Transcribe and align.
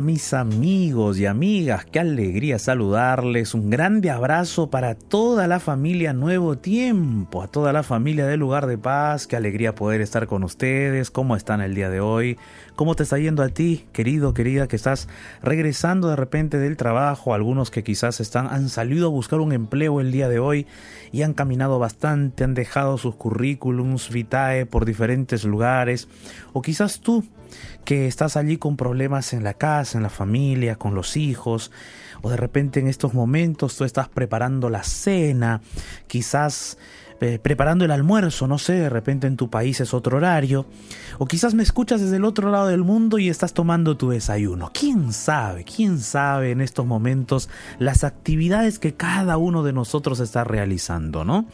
mis 0.00 0.32
amigos 0.32 1.18
y 1.18 1.26
amigas, 1.26 1.84
qué 1.84 2.00
alegría 2.00 2.58
saludarles. 2.58 3.52
Un 3.52 3.68
grande 3.68 4.10
abrazo 4.10 4.70
para 4.70 4.94
toda 4.94 5.46
la 5.46 5.60
familia 5.60 6.12
Nuevo 6.12 6.56
Tiempo, 6.56 7.42
a 7.42 7.48
toda 7.48 7.72
la 7.72 7.82
familia 7.82 8.26
del 8.26 8.40
Lugar 8.40 8.66
de 8.66 8.78
Paz. 8.78 9.26
Qué 9.26 9.36
alegría 9.36 9.74
poder 9.74 10.00
estar 10.00 10.26
con 10.26 10.44
ustedes. 10.44 11.10
¿Cómo 11.10 11.36
están 11.36 11.60
el 11.60 11.74
día 11.74 11.90
de 11.90 12.00
hoy? 12.00 12.38
¿Cómo 12.76 12.94
te 12.94 13.02
está 13.02 13.18
yendo 13.18 13.42
a 13.42 13.48
ti, 13.48 13.84
querido, 13.92 14.32
querida, 14.32 14.68
que 14.68 14.76
estás 14.76 15.08
regresando 15.42 16.08
de 16.08 16.16
repente 16.16 16.58
del 16.58 16.78
trabajo? 16.78 17.34
Algunos 17.34 17.70
que 17.70 17.84
quizás 17.84 18.20
están, 18.20 18.46
han 18.46 18.70
salido 18.70 19.08
a 19.08 19.10
buscar 19.10 19.40
un 19.40 19.52
empleo 19.52 20.00
el 20.00 20.12
día 20.12 20.28
de 20.28 20.38
hoy 20.38 20.66
y 21.10 21.22
han 21.22 21.34
caminado 21.34 21.78
bastante, 21.78 22.44
han 22.44 22.54
dejado 22.54 22.96
sus 22.96 23.16
currículums 23.16 24.10
vitae 24.10 24.64
por 24.64 24.86
diferentes 24.86 25.44
lugares. 25.44 26.08
O 26.52 26.62
quizás 26.62 27.00
tú 27.00 27.24
que 27.84 28.06
estás 28.06 28.36
allí 28.36 28.56
con 28.56 28.76
problemas 28.76 29.32
en 29.32 29.44
la 29.44 29.54
casa, 29.54 29.98
en 29.98 30.02
la 30.02 30.10
familia, 30.10 30.76
con 30.76 30.94
los 30.94 31.16
hijos, 31.16 31.70
o 32.22 32.30
de 32.30 32.36
repente 32.36 32.80
en 32.80 32.88
estos 32.88 33.14
momentos 33.14 33.76
tú 33.76 33.84
estás 33.84 34.08
preparando 34.08 34.70
la 34.70 34.84
cena, 34.84 35.60
quizás 36.06 36.78
eh, 37.24 37.38
preparando 37.38 37.84
el 37.84 37.92
almuerzo, 37.92 38.48
no 38.48 38.58
sé, 38.58 38.72
de 38.72 38.88
repente 38.88 39.28
en 39.28 39.36
tu 39.36 39.48
país 39.48 39.80
es 39.80 39.94
otro 39.94 40.16
horario, 40.16 40.66
o 41.18 41.26
quizás 41.26 41.54
me 41.54 41.62
escuchas 41.62 42.00
desde 42.00 42.16
el 42.16 42.24
otro 42.24 42.50
lado 42.50 42.66
del 42.66 42.82
mundo 42.82 43.16
y 43.16 43.28
estás 43.28 43.54
tomando 43.54 43.96
tu 43.96 44.10
desayuno. 44.10 44.72
¿Quién 44.74 45.12
sabe? 45.12 45.62
¿Quién 45.62 46.00
sabe 46.00 46.50
en 46.50 46.60
estos 46.60 46.84
momentos 46.84 47.48
las 47.78 48.02
actividades 48.02 48.80
que 48.80 48.94
cada 48.94 49.36
uno 49.36 49.62
de 49.62 49.72
nosotros 49.72 50.18
está 50.18 50.42
realizando, 50.42 51.24
¿no? 51.24 51.46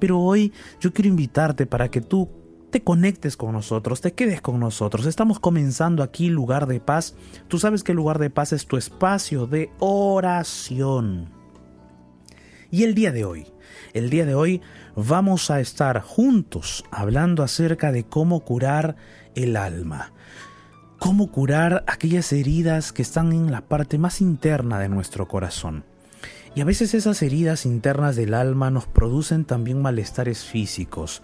Pero 0.00 0.18
hoy 0.18 0.52
yo 0.80 0.92
quiero 0.92 1.08
invitarte 1.08 1.66
para 1.66 1.88
que 1.88 2.00
tú 2.00 2.41
te 2.72 2.82
conectes 2.82 3.36
con 3.36 3.52
nosotros, 3.52 4.00
te 4.00 4.14
quedes 4.14 4.40
con 4.40 4.58
nosotros. 4.58 5.04
Estamos 5.06 5.38
comenzando 5.38 6.02
aquí 6.02 6.30
Lugar 6.30 6.66
de 6.66 6.80
Paz. 6.80 7.14
Tú 7.46 7.58
sabes 7.58 7.84
que 7.84 7.92
Lugar 7.92 8.18
de 8.18 8.30
Paz 8.30 8.52
es 8.54 8.66
tu 8.66 8.78
espacio 8.78 9.46
de 9.46 9.70
oración. 9.78 11.28
Y 12.70 12.84
el 12.84 12.94
día 12.94 13.12
de 13.12 13.26
hoy, 13.26 13.46
el 13.92 14.08
día 14.08 14.24
de 14.24 14.34
hoy 14.34 14.62
vamos 14.96 15.50
a 15.50 15.60
estar 15.60 16.00
juntos 16.00 16.84
hablando 16.90 17.42
acerca 17.42 17.92
de 17.92 18.04
cómo 18.04 18.40
curar 18.40 18.96
el 19.34 19.56
alma. 19.56 20.14
Cómo 20.98 21.30
curar 21.30 21.84
aquellas 21.86 22.32
heridas 22.32 22.92
que 22.92 23.02
están 23.02 23.32
en 23.32 23.52
la 23.52 23.60
parte 23.60 23.98
más 23.98 24.22
interna 24.22 24.78
de 24.78 24.88
nuestro 24.88 25.28
corazón. 25.28 25.84
Y 26.54 26.62
a 26.62 26.64
veces 26.64 26.94
esas 26.94 27.20
heridas 27.20 27.66
internas 27.66 28.16
del 28.16 28.32
alma 28.32 28.70
nos 28.70 28.86
producen 28.86 29.44
también 29.44 29.82
malestares 29.82 30.44
físicos 30.44 31.22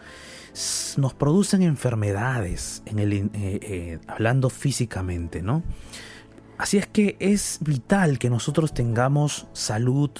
nos 0.96 1.14
producen 1.14 1.62
enfermedades, 1.62 2.82
en 2.86 2.98
el, 2.98 3.12
eh, 3.12 3.28
eh, 3.34 3.98
hablando 4.06 4.50
físicamente, 4.50 5.42
¿no? 5.42 5.62
Así 6.56 6.76
es 6.78 6.86
que 6.86 7.16
es 7.20 7.58
vital 7.60 8.19
que 8.19 8.30
nosotros 8.30 8.74
tengamos 8.74 9.47
salud 9.52 10.10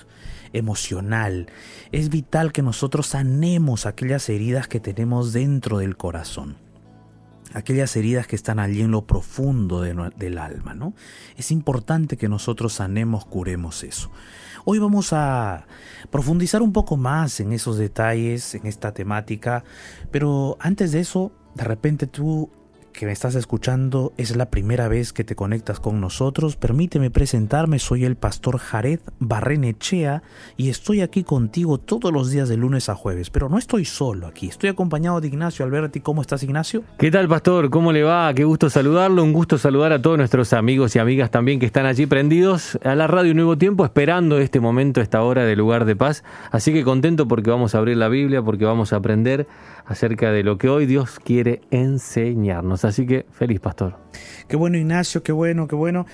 emocional. 0.53 1.48
Es 1.91 2.10
vital 2.10 2.53
que 2.53 2.62
nosotros 2.62 3.09
sanemos 3.09 3.87
aquellas 3.87 4.28
heridas 4.28 4.69
que 4.69 4.81
tenemos 4.81 5.32
dentro 5.32 5.78
del 5.78 5.97
corazón. 5.97 6.56
Aquellas 7.54 7.97
heridas 7.97 8.26
que 8.26 8.36
están 8.36 8.59
allí 8.59 8.82
en 8.82 8.91
lo 8.91 9.06
profundo 9.06 9.81
del 9.81 10.38
alma, 10.38 10.75
¿no? 10.75 10.94
Es 11.36 11.50
importante 11.50 12.16
que 12.16 12.28
nosotros 12.28 12.75
sanemos, 12.75 13.25
curemos 13.25 13.84
eso. 13.84 14.10
Hoy 14.64 14.78
vamos 14.78 15.12
a 15.12 15.66
profundizar 16.10 16.60
un 16.60 16.72
poco 16.72 16.97
más 16.98 17.41
en 17.41 17.53
esos 17.53 17.78
detalles, 17.78 18.54
en 18.54 18.66
esta 18.66 18.92
temática, 18.92 19.64
pero 20.10 20.59
antes 20.60 20.92
de 20.92 21.00
eso, 21.00 21.32
de 21.54 21.64
repente 21.64 22.06
tú 22.06 22.50
que 22.98 23.06
me 23.06 23.12
estás 23.12 23.36
escuchando 23.36 24.12
es 24.16 24.34
la 24.34 24.50
primera 24.50 24.88
vez 24.88 25.12
que 25.12 25.22
te 25.22 25.36
conectas 25.36 25.78
con 25.78 26.00
nosotros, 26.00 26.56
permíteme 26.56 27.12
presentarme, 27.12 27.78
soy 27.78 28.04
el 28.04 28.16
pastor 28.16 28.59
Jared 28.59 28.98
Barrenechea 29.20 30.25
y 30.56 30.69
estoy 30.69 31.03
aquí 31.03 31.22
contigo 31.22 31.78
todos 31.78 32.12
los 32.12 32.32
días 32.32 32.48
de 32.48 32.56
lunes 32.56 32.88
a 32.88 32.97
jueves, 32.97 33.31
pero 33.31 33.48
no 33.48 33.56
estoy 33.56 33.84
solo 33.84 34.26
aquí, 34.26 34.48
estoy 34.48 34.70
acompañado 34.70 35.20
de 35.20 35.28
Ignacio 35.28 35.64
Alberti. 35.64 36.00
¿Cómo 36.00 36.22
estás 36.22 36.42
Ignacio? 36.42 36.82
¿Qué 36.98 37.12
tal 37.12 37.28
pastor? 37.28 37.70
¿Cómo 37.70 37.92
le 37.92 38.03
va? 38.03 38.34
Qué 38.34 38.42
gusto 38.42 38.69
saludarlo, 38.69 39.22
un 39.22 39.32
gusto 39.32 39.59
saludar 39.59 39.92
a 39.92 40.03
todos 40.03 40.19
nuestros 40.19 40.53
amigos 40.53 40.97
y 40.97 40.98
amigas 40.98 41.30
también 41.30 41.60
que 41.60 41.66
están 41.66 41.86
allí 41.86 42.06
prendidos 42.06 42.80
a 42.82 42.97
la 42.97 43.06
radio 43.06 43.32
Nuevo 43.32 43.56
Tiempo 43.56 43.84
esperando 43.84 44.41
este 44.41 44.59
momento, 44.59 45.00
esta 45.00 45.22
hora 45.22 45.44
de 45.44 45.54
lugar 45.54 45.84
de 45.84 45.94
paz. 45.94 46.25
Así 46.50 46.72
que 46.72 46.82
contento 46.82 47.28
porque 47.28 47.48
vamos 47.48 47.76
a 47.76 47.78
abrir 47.78 47.97
la 47.97 48.09
Biblia, 48.09 48.42
porque 48.42 48.65
vamos 48.65 48.92
a 48.92 48.97
aprender 48.97 49.47
acerca 49.86 50.32
de 50.32 50.42
lo 50.42 50.59
que 50.59 50.69
hoy 50.69 50.84
Dios 50.84 51.20
quiere 51.22 51.62
enseñarnos. 51.70 52.84
Así 52.88 53.06
que 53.06 53.26
feliz 53.31 53.60
pastor. 53.60 53.97
Qué 54.49 54.56
bueno 54.56 54.78
Ignacio, 54.78 55.22
qué 55.22 55.32
bueno, 55.32 55.69
qué 55.69 55.76
bueno. 55.76 56.06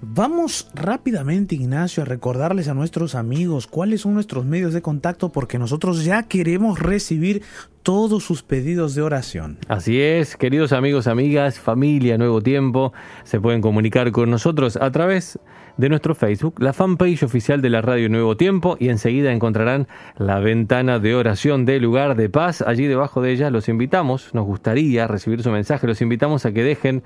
Vamos 0.00 0.70
rápidamente 0.74 1.54
Ignacio 1.54 2.02
a 2.02 2.06
recordarles 2.06 2.68
a 2.68 2.74
nuestros 2.74 3.14
amigos 3.14 3.66
cuáles 3.66 4.00
son 4.00 4.14
nuestros 4.14 4.44
medios 4.46 4.72
de 4.72 4.80
contacto 4.80 5.30
porque 5.30 5.58
nosotros 5.58 6.04
ya 6.04 6.22
queremos 6.24 6.78
recibir 6.78 7.42
todos 7.82 8.24
sus 8.24 8.42
pedidos 8.42 8.94
de 8.94 9.02
oración. 9.02 9.58
Así 9.68 10.00
es, 10.00 10.36
queridos 10.36 10.72
amigos, 10.72 11.06
amigas, 11.06 11.58
familia, 11.58 12.16
nuevo 12.16 12.40
tiempo, 12.40 12.92
se 13.24 13.38
pueden 13.38 13.60
comunicar 13.60 14.10
con 14.10 14.30
nosotros 14.30 14.76
a 14.76 14.90
través 14.90 15.36
de 15.36 15.61
nuestro 15.76 16.14
Facebook, 16.14 16.54
la 16.58 16.72
fanpage 16.72 17.22
oficial 17.22 17.60
de 17.62 17.70
la 17.70 17.82
radio 17.82 18.08
Nuevo 18.08 18.36
Tiempo 18.36 18.76
y 18.78 18.88
enseguida 18.88 19.32
encontrarán 19.32 19.88
la 20.16 20.38
ventana 20.38 20.98
de 20.98 21.14
oración 21.14 21.64
de 21.64 21.80
lugar 21.80 22.16
de 22.16 22.28
paz. 22.28 22.62
Allí 22.62 22.86
debajo 22.86 23.22
de 23.22 23.32
ella 23.32 23.50
los 23.50 23.68
invitamos, 23.68 24.34
nos 24.34 24.44
gustaría 24.44 25.06
recibir 25.06 25.42
su 25.42 25.50
mensaje, 25.50 25.86
los 25.86 26.00
invitamos 26.00 26.46
a 26.46 26.52
que 26.52 26.62
dejen 26.62 27.02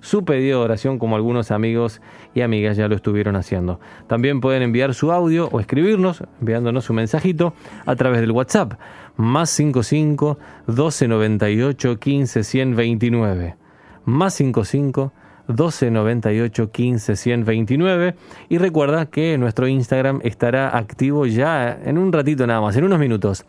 su 0.00 0.24
pedido 0.24 0.60
de 0.60 0.64
oración 0.64 0.98
como 0.98 1.16
algunos 1.16 1.50
amigos 1.50 2.00
y 2.34 2.40
amigas 2.40 2.76
ya 2.76 2.88
lo 2.88 2.96
estuvieron 2.96 3.36
haciendo. 3.36 3.80
También 4.06 4.40
pueden 4.40 4.62
enviar 4.62 4.94
su 4.94 5.12
audio 5.12 5.48
o 5.52 5.60
escribirnos 5.60 6.24
enviándonos 6.40 6.84
su 6.84 6.94
mensajito 6.94 7.54
a 7.86 7.96
través 7.96 8.20
del 8.20 8.32
WhatsApp 8.32 8.74
más 9.16 9.50
55 9.50 10.38
1298 10.66 11.98
15 11.98 12.44
129 12.44 13.56
más 14.04 14.34
55 14.34 15.12
1298 15.50 16.70
15 16.70 17.16
129 17.16 18.14
y 18.48 18.58
recuerda 18.58 19.06
que 19.06 19.36
nuestro 19.38 19.68
Instagram 19.68 20.20
estará 20.24 20.76
activo 20.76 21.26
ya 21.26 21.78
en 21.84 21.98
un 21.98 22.12
ratito 22.12 22.46
nada 22.46 22.60
más, 22.60 22.76
en 22.76 22.84
unos 22.84 22.98
minutos 22.98 23.44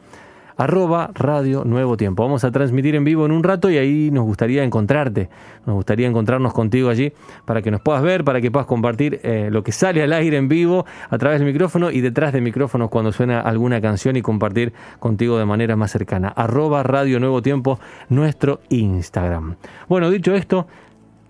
arroba 0.62 1.10
Radio 1.16 1.64
Nuevo 1.66 1.98
Tiempo. 1.98 2.24
Vamos 2.24 2.44
a 2.44 2.52
transmitir 2.52 2.96
en 2.96 3.04
vivo 3.04 3.26
en 3.26 3.32
un 3.32 3.44
rato 3.44 3.70
y 3.70 3.78
ahí 3.78 4.12
nos 4.12 4.26
gustaría 4.26 4.64
encontrarte, 4.64 5.30
nos 5.66 5.76
gustaría 5.76 6.08
encontrarnos 6.08 6.54
contigo 6.54 6.90
allí 6.90 7.14
para 7.46 7.64
que 7.64 7.72
nos 7.72 7.82
puedas 7.82 8.04
ver, 8.04 8.24
para 8.24 8.42
que 8.42 8.52
puedas 8.52 8.68
compartir 8.68 9.20
eh, 9.24 9.50
lo 9.52 9.64
que 9.64 9.72
sale 9.72 10.04
al 10.04 10.14
aire 10.14 10.38
en 10.38 10.48
vivo 10.48 10.86
a 11.10 11.18
través 11.18 11.40
del 11.40 11.48
micrófono 11.52 11.90
y 11.90 12.02
detrás 12.02 12.34
del 12.34 12.44
micrófono 12.44 12.90
cuando 12.90 13.12
suena 13.12 13.42
alguna 13.42 13.82
canción 13.82 14.16
y 14.18 14.22
compartir 14.22 14.74
contigo 15.00 15.40
de 15.40 15.46
manera 15.46 15.76
más 15.76 15.92
cercana. 15.92 16.30
Arroba 16.30 16.84
Radio 16.84 17.20
Nuevo 17.20 17.42
Tiempo, 17.42 17.80
nuestro 18.10 18.62
Instagram. 18.70 19.56
Bueno, 19.88 20.12
dicho 20.12 20.36
esto, 20.36 20.68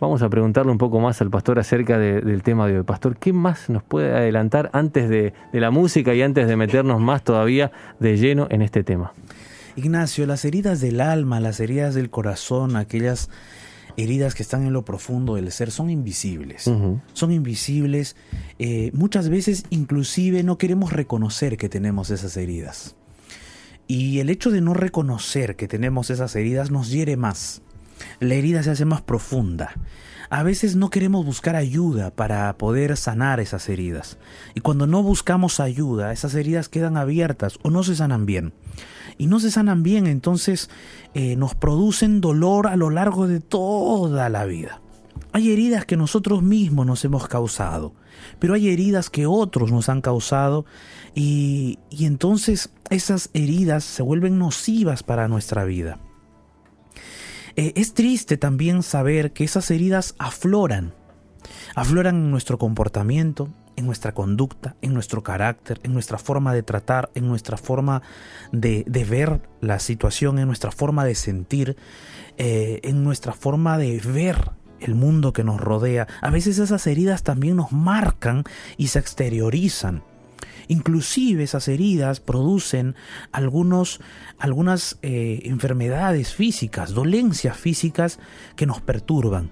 Vamos 0.01 0.23
a 0.23 0.29
preguntarle 0.29 0.71
un 0.71 0.79
poco 0.79 0.99
más 0.99 1.21
al 1.21 1.29
pastor 1.29 1.59
acerca 1.59 1.99
del 1.99 2.41
tema 2.41 2.65
de 2.65 2.79
hoy. 2.79 2.83
Pastor, 2.83 3.17
¿qué 3.17 3.33
más 3.33 3.69
nos 3.69 3.83
puede 3.83 4.11
adelantar 4.11 4.71
antes 4.73 5.07
de, 5.07 5.31
la 5.53 5.69
música 5.69 6.15
y 6.15 6.23
antes 6.23 6.47
de 6.47 6.55
meternos 6.55 6.99
más 6.99 7.23
todavía 7.23 7.71
de 7.99 8.17
lleno 8.17 8.47
en 8.49 8.63
este 8.63 8.83
tema? 8.83 9.13
Ignacio, 9.75 10.25
las 10.25 10.43
heridas 10.43 10.81
del 10.81 11.01
alma, 11.01 11.39
las 11.39 11.59
heridas 11.59 11.93
del 11.93 12.09
corazón, 12.09 12.77
aquellas 12.77 13.29
heridas 13.95 14.33
que 14.33 14.41
están 14.41 14.65
en 14.65 14.73
lo 14.73 14.83
profundo 14.85 15.35
del 15.35 15.51
ser 15.51 15.69
son 15.69 15.91
invisibles. 15.91 16.63
Son 17.13 17.31
invisibles. 17.31 18.15
Eh, 18.57 18.89
muchas 18.95 19.29
veces 19.29 19.65
inclusive 19.69 20.41
no 20.41 20.57
queremos 20.57 20.93
reconocer 20.93 21.57
que 21.57 21.69
tenemos 21.69 22.09
esas 22.09 22.35
heridas. 22.37 22.95
Y 23.85 24.17
el 24.17 24.31
hecho 24.31 24.49
de 24.49 24.61
no 24.61 24.73
reconocer 24.73 25.55
que 25.55 25.67
tenemos 25.67 26.09
esas 26.09 26.35
heridas 26.35 26.71
nos 26.71 26.89
hiere 26.89 27.17
más. 27.17 27.61
La 28.19 28.35
herida 28.35 28.63
se 28.63 28.71
hace 28.71 28.85
más 28.85 29.01
profunda. 29.01 29.73
A 30.29 30.43
veces 30.43 30.77
no 30.77 30.89
queremos 30.89 31.25
buscar 31.25 31.57
ayuda 31.57 32.11
para 32.11 32.57
poder 32.57 32.95
sanar 32.95 33.41
esas 33.41 33.67
heridas. 33.67 34.17
Y 34.55 34.61
cuando 34.61 34.87
no 34.87 35.03
buscamos 35.03 35.59
ayuda, 35.59 36.13
esas 36.13 36.35
heridas 36.35 36.69
quedan 36.69 36.95
abiertas 36.95 37.59
o 37.63 37.69
no 37.69 37.83
se 37.83 37.97
sanan 37.97 38.25
bien. 38.25 38.53
Y 39.17 39.27
no 39.27 39.41
se 39.41 39.51
sanan 39.51 39.83
bien, 39.83 40.07
entonces 40.07 40.69
eh, 41.13 41.35
nos 41.35 41.53
producen 41.53 42.21
dolor 42.21 42.67
a 42.67 42.77
lo 42.77 42.89
largo 42.89 43.27
de 43.27 43.41
toda 43.41 44.29
la 44.29 44.45
vida. 44.45 44.81
Hay 45.33 45.51
heridas 45.51 45.85
que 45.85 45.97
nosotros 45.97 46.41
mismos 46.43 46.85
nos 46.85 47.03
hemos 47.03 47.27
causado, 47.27 47.93
pero 48.39 48.53
hay 48.53 48.69
heridas 48.69 49.09
que 49.09 49.25
otros 49.25 49.71
nos 49.71 49.89
han 49.89 49.99
causado 49.99 50.65
y, 51.13 51.79
y 51.89 52.05
entonces 52.05 52.71
esas 52.89 53.29
heridas 53.33 53.83
se 53.83 54.01
vuelven 54.01 54.39
nocivas 54.39 55.03
para 55.03 55.27
nuestra 55.27 55.65
vida. 55.65 55.99
Eh, 57.55 57.73
es 57.75 57.93
triste 57.93 58.37
también 58.37 58.83
saber 58.83 59.33
que 59.33 59.43
esas 59.43 59.69
heridas 59.71 60.15
afloran, 60.17 60.93
afloran 61.75 62.15
en 62.15 62.31
nuestro 62.31 62.57
comportamiento, 62.57 63.49
en 63.75 63.85
nuestra 63.85 64.13
conducta, 64.13 64.75
en 64.81 64.93
nuestro 64.93 65.23
carácter, 65.23 65.79
en 65.83 65.93
nuestra 65.93 66.17
forma 66.17 66.53
de 66.53 66.63
tratar, 66.63 67.09
en 67.15 67.27
nuestra 67.27 67.57
forma 67.57 68.01
de, 68.51 68.83
ver 69.09 69.41
la 69.59 69.79
situación, 69.79 70.39
en 70.39 70.47
nuestra 70.47 70.71
forma 70.71 71.05
de 71.05 71.15
sentir, 71.15 71.77
eh, 72.37 72.79
en 72.83 73.03
nuestra 73.03 73.33
forma 73.33 73.77
de 73.77 73.99
ver 73.99 74.51
el 74.79 74.95
mundo 74.95 75.33
que 75.33 75.43
nos 75.43 75.59
rodea. 75.59 76.07
A 76.21 76.29
veces 76.29 76.59
esas 76.59 76.85
heridas 76.87 77.23
también 77.23 77.55
nos 77.55 77.71
marcan 77.71 78.43
y 78.77 78.87
se 78.87 78.99
exteriorizan. 78.99 80.03
Inclusive 80.71 81.43
esas 81.43 81.67
heridas 81.67 82.21
producen 82.21 82.95
algunos, 83.33 83.99
algunas 84.39 84.97
eh, 85.01 85.41
enfermedades 85.43 86.33
físicas, 86.33 86.93
dolencias 86.93 87.57
físicas 87.57 88.19
que 88.55 88.65
nos 88.65 88.79
perturban. 88.79 89.51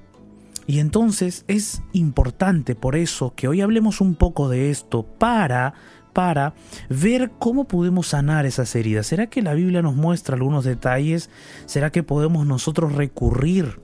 Y 0.66 0.80
entonces 0.80 1.44
es 1.50 1.82
importante 1.92 2.74
por 2.74 2.96
eso 2.96 3.34
que 3.36 3.50
hoy 3.50 3.60
hablemos 3.60 4.00
un 4.00 4.16
poco 4.16 4.48
de 4.48 4.72
esto 4.72 5.04
para 5.04 5.74
para 6.14 6.54
ver 6.90 7.32
cómo 7.38 7.68
podemos 7.68 8.08
sanar 8.08 8.46
esas 8.46 8.74
heridas. 8.76 9.08
¿Será 9.08 9.28
que 9.28 9.42
la 9.42 9.54
Biblia 9.54 9.82
nos 9.82 9.96
muestra 9.96 10.36
algunos 10.36 10.64
detalles? 10.64 11.30
¿Será 11.66 11.92
que 11.92 12.02
podemos 12.02 12.48
nosotros 12.48 12.94
recurrir 12.94 13.82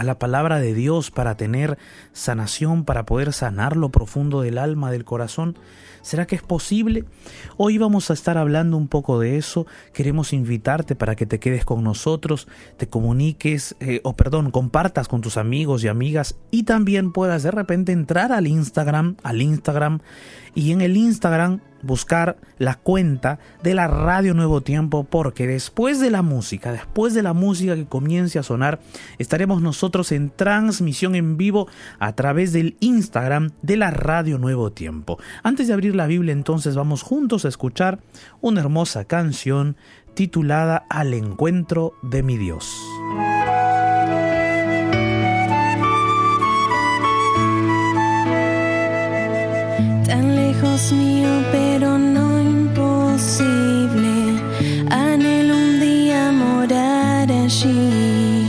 a 0.00 0.02
la 0.02 0.18
palabra 0.18 0.60
de 0.60 0.72
Dios 0.72 1.10
para 1.10 1.36
tener 1.36 1.76
sanación, 2.14 2.86
para 2.86 3.04
poder 3.04 3.34
sanar 3.34 3.76
lo 3.76 3.90
profundo 3.90 4.40
del 4.40 4.56
alma, 4.56 4.90
del 4.90 5.04
corazón? 5.04 5.58
¿Será 6.00 6.26
que 6.26 6.36
es 6.36 6.42
posible? 6.42 7.04
Hoy 7.58 7.76
vamos 7.76 8.10
a 8.10 8.14
estar 8.14 8.38
hablando 8.38 8.78
un 8.78 8.88
poco 8.88 9.20
de 9.20 9.36
eso. 9.36 9.66
Queremos 9.92 10.32
invitarte 10.32 10.96
para 10.96 11.16
que 11.16 11.26
te 11.26 11.38
quedes 11.38 11.66
con 11.66 11.84
nosotros, 11.84 12.48
te 12.78 12.88
comuniques, 12.88 13.76
eh, 13.80 14.00
o 14.02 14.16
perdón, 14.16 14.50
compartas 14.50 15.06
con 15.06 15.20
tus 15.20 15.36
amigos 15.36 15.84
y 15.84 15.88
amigas 15.88 16.38
y 16.50 16.62
también 16.62 17.12
puedas 17.12 17.42
de 17.42 17.50
repente 17.50 17.92
entrar 17.92 18.32
al 18.32 18.46
Instagram, 18.46 19.16
al 19.22 19.42
Instagram 19.42 20.00
y 20.54 20.72
en 20.72 20.80
el 20.80 20.96
Instagram 20.96 21.60
buscar 21.82 22.36
la 22.58 22.74
cuenta 22.74 23.38
de 23.62 23.74
la 23.74 23.88
Radio 23.88 24.34
Nuevo 24.34 24.60
Tiempo 24.60 25.04
porque 25.04 25.46
después 25.46 26.00
de 26.00 26.10
la 26.10 26.22
música, 26.22 26.72
después 26.72 27.14
de 27.14 27.22
la 27.22 27.32
música 27.32 27.74
que 27.74 27.86
comience 27.86 28.38
a 28.38 28.42
sonar, 28.42 28.80
estaremos 29.18 29.62
nosotros 29.62 30.12
en 30.12 30.30
transmisión 30.30 31.14
en 31.14 31.36
vivo 31.36 31.68
a 31.98 32.14
través 32.14 32.52
del 32.52 32.76
Instagram 32.80 33.50
de 33.62 33.76
la 33.76 33.90
Radio 33.90 34.38
Nuevo 34.38 34.72
Tiempo. 34.72 35.18
Antes 35.42 35.68
de 35.68 35.74
abrir 35.74 35.94
la 35.94 36.06
Biblia 36.06 36.32
entonces 36.32 36.74
vamos 36.74 37.02
juntos 37.02 37.44
a 37.44 37.48
escuchar 37.48 38.00
una 38.40 38.60
hermosa 38.60 39.04
canción 39.04 39.76
titulada 40.14 40.84
Al 40.88 41.14
encuentro 41.14 41.94
de 42.02 42.22
mi 42.22 42.36
Dios. 42.36 42.70
Lejos 50.60 50.92
mío, 50.92 51.28
pero 51.52 51.98
no 51.98 52.40
imposible. 52.40 54.12
Anhelo 54.90 55.54
un 55.54 55.80
día 55.80 56.30
morar 56.32 57.30
allí, 57.30 58.44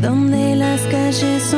donde 0.00 0.56
las 0.56 0.80
calles 0.82 1.42
son 1.42 1.57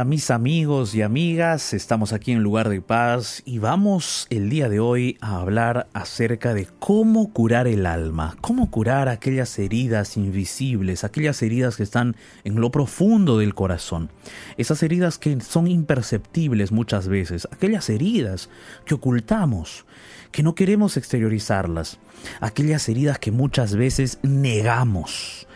Hola, 0.00 0.08
mis 0.08 0.30
amigos 0.30 0.94
y 0.94 1.02
amigas, 1.02 1.74
estamos 1.74 2.14
aquí 2.14 2.32
en 2.32 2.42
Lugar 2.42 2.70
de 2.70 2.80
Paz 2.80 3.42
y 3.44 3.58
vamos 3.58 4.26
el 4.30 4.48
día 4.48 4.70
de 4.70 4.80
hoy 4.80 5.18
a 5.20 5.36
hablar 5.36 5.88
acerca 5.92 6.54
de 6.54 6.66
cómo 6.78 7.34
curar 7.34 7.66
el 7.66 7.84
alma, 7.84 8.34
cómo 8.40 8.70
curar 8.70 9.10
aquellas 9.10 9.58
heridas 9.58 10.16
invisibles, 10.16 11.04
aquellas 11.04 11.42
heridas 11.42 11.76
que 11.76 11.82
están 11.82 12.16
en 12.44 12.62
lo 12.62 12.70
profundo 12.70 13.36
del 13.36 13.54
corazón, 13.54 14.08
esas 14.56 14.82
heridas 14.82 15.18
que 15.18 15.38
son 15.42 15.66
imperceptibles 15.66 16.72
muchas 16.72 17.06
veces, 17.06 17.46
aquellas 17.52 17.90
heridas 17.90 18.48
que 18.86 18.94
ocultamos, 18.94 19.84
que 20.32 20.42
no 20.42 20.54
queremos 20.54 20.96
exteriorizarlas, 20.96 21.98
aquellas 22.40 22.88
heridas 22.88 23.18
que 23.18 23.32
muchas 23.32 23.76
veces 23.76 24.18
negamos 24.22 25.46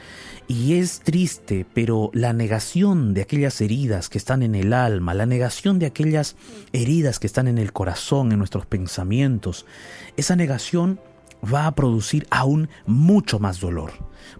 y 0.46 0.74
es 0.74 1.00
triste, 1.00 1.64
pero 1.72 2.10
la 2.12 2.32
negación 2.32 3.14
de 3.14 3.22
aquellas 3.22 3.60
heridas 3.60 4.08
que 4.08 4.18
están 4.18 4.42
en 4.42 4.54
el 4.54 4.72
alma, 4.74 5.14
la 5.14 5.26
negación 5.26 5.78
de 5.78 5.86
aquellas 5.86 6.36
heridas 6.72 7.18
que 7.18 7.26
están 7.26 7.48
en 7.48 7.56
el 7.56 7.72
corazón, 7.72 8.30
en 8.30 8.38
nuestros 8.38 8.66
pensamientos, 8.66 9.64
esa 10.16 10.36
negación 10.36 11.00
va 11.52 11.66
a 11.66 11.74
producir 11.74 12.26
aún 12.30 12.68
mucho 12.86 13.38
más 13.38 13.60
dolor. 13.60 13.92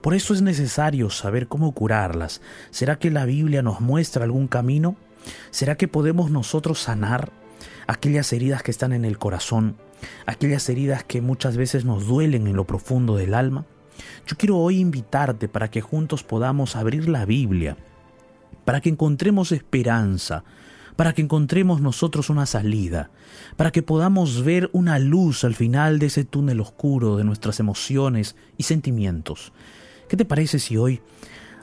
Por 0.02 0.14
eso 0.14 0.34
es 0.34 0.42
necesario 0.42 1.08
saber 1.10 1.48
cómo 1.48 1.72
curarlas. 1.72 2.42
¿Será 2.70 2.98
que 2.98 3.10
la 3.10 3.24
Biblia 3.24 3.62
nos 3.62 3.80
muestra 3.80 4.24
algún 4.24 4.46
camino? 4.46 4.96
¿Será 5.50 5.76
que 5.76 5.88
podemos 5.88 6.30
nosotros 6.30 6.80
sanar 6.80 7.32
aquellas 7.86 8.32
heridas 8.32 8.62
que 8.62 8.70
están 8.70 8.92
en 8.92 9.04
el 9.06 9.18
corazón, 9.18 9.76
aquellas 10.26 10.68
heridas 10.68 11.02
que 11.04 11.22
muchas 11.22 11.56
veces 11.56 11.84
nos 11.86 12.06
duelen 12.06 12.46
en 12.46 12.56
lo 12.56 12.66
profundo 12.66 13.16
del 13.16 13.32
alma? 13.32 13.64
Yo 14.26 14.36
quiero 14.36 14.58
hoy 14.58 14.78
invitarte 14.78 15.48
para 15.48 15.70
que 15.70 15.80
juntos 15.80 16.22
podamos 16.22 16.76
abrir 16.76 17.08
la 17.08 17.24
Biblia, 17.24 17.76
para 18.64 18.80
que 18.80 18.88
encontremos 18.88 19.52
esperanza, 19.52 20.44
para 20.96 21.12
que 21.12 21.22
encontremos 21.22 21.80
nosotros 21.80 22.30
una 22.30 22.46
salida, 22.46 23.10
para 23.56 23.72
que 23.72 23.82
podamos 23.82 24.44
ver 24.44 24.70
una 24.72 24.98
luz 24.98 25.44
al 25.44 25.54
final 25.54 25.98
de 25.98 26.06
ese 26.06 26.24
túnel 26.24 26.60
oscuro 26.60 27.16
de 27.16 27.24
nuestras 27.24 27.60
emociones 27.60 28.36
y 28.56 28.62
sentimientos. 28.62 29.52
¿Qué 30.08 30.16
te 30.16 30.24
parece 30.24 30.58
si 30.58 30.76
hoy 30.76 31.00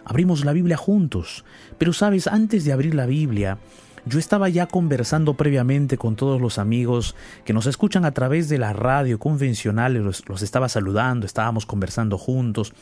abrimos 0.04 0.44
la 0.44 0.54
Biblia 0.54 0.78
juntos? 0.78 1.46
Pero 1.78 1.94
sabes, 1.94 2.28
antes 2.28 2.66
de 2.66 2.74
abrir 2.74 2.94
la 2.94 3.06
Biblia, 3.06 3.58
yo 4.06 4.20
estaba 4.20 4.50
ya 4.50 4.68
conversando 4.68 5.36
previamente 5.36 5.98
con 5.98 6.16
todos 6.16 6.42
los 6.42 6.58
amigos 6.58 7.16
que 7.46 7.54
nos 7.54 7.66
escuchan 7.68 8.06
a 8.06 8.12
través 8.12 8.50
de 8.50 8.58
la 8.58 8.74
radio 8.74 9.20
convencional, 9.20 9.94
los, 9.94 10.28
los, 10.28 10.42
estaba 10.42 10.70
saludando, 10.70 11.26
estábamos 11.26 11.66
conversando 11.66 12.18
juntos, 12.18 12.74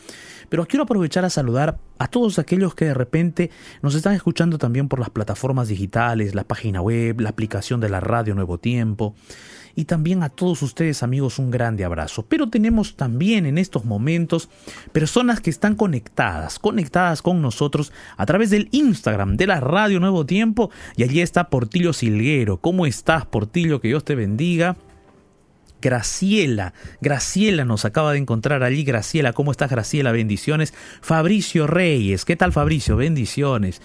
pero 0.50 0.66
quiero 0.66 0.84
aprovechar 0.84 1.26
a 1.26 1.30
saludar 1.30 1.78
a 1.98 2.08
todos 2.08 2.40
aquellos 2.40 2.76
que 2.76 2.86
de 2.86 2.94
repente 2.94 3.52
nos 3.82 3.96
están 3.96 4.14
escuchando 4.14 4.58
también 4.58 4.88
por 4.88 5.00
las 5.00 5.10
plataformas 5.10 5.68
digitales, 5.68 6.36
la 6.36 6.44
página 6.44 6.82
web, 6.82 7.20
la 7.20 7.30
aplicación 7.30 7.80
de 7.80 7.90
la 7.90 8.00
radio 8.00 8.36
Nuevo 8.36 8.58
Tiempo 8.58 9.16
y 9.80 9.86
también 9.86 10.24
a 10.24 10.30
todos 10.30 10.62
ustedes 10.62 11.04
amigos 11.04 11.40
un 11.40 11.52
grande 11.52 11.86
abrazo. 11.86 12.26
Pero 12.28 12.50
tenemos 12.50 12.98
también 12.98 13.46
en 13.46 13.58
estos 13.58 13.86
momentos 13.86 14.50
personas 14.92 15.40
que 15.40 15.50
están 15.50 15.76
conectadas, 15.76 16.60
conectadas 16.60 17.22
con 17.22 17.42
nosotros 17.42 17.94
a 18.18 18.26
través 18.26 18.50
del 18.50 18.68
Instagram 18.72 19.38
de 19.38 19.48
la 19.48 19.62
Radio 19.62 20.02
Nuevo 20.02 20.26
Tiempo 20.26 20.70
y 20.98 21.04
allí 21.04 21.22
está 21.22 21.50
Portillo 21.50 21.94
Silguero. 21.94 22.58
¿Cómo 22.58 22.86
estás 22.86 23.26
Portillo? 23.26 23.80
Que 23.80 23.88
Dios 23.88 24.04
te 24.04 24.16
bendiga. 24.16 24.76
Graciela, 25.82 26.74
Graciela 27.02 27.66
nos 27.66 27.86
acaba 27.86 28.14
de 28.14 28.20
encontrar 28.20 28.64
allí. 28.64 28.84
Graciela, 28.84 29.34
¿cómo 29.34 29.52
estás 29.52 29.70
Graciela? 29.70 30.12
Bendiciones. 30.12 30.74
Fabricio 31.02 31.68
Reyes, 31.68 32.26
¿qué 32.26 32.36
tal 32.36 32.52
Fabricio? 32.52 32.98
Bendiciones. 32.98 33.82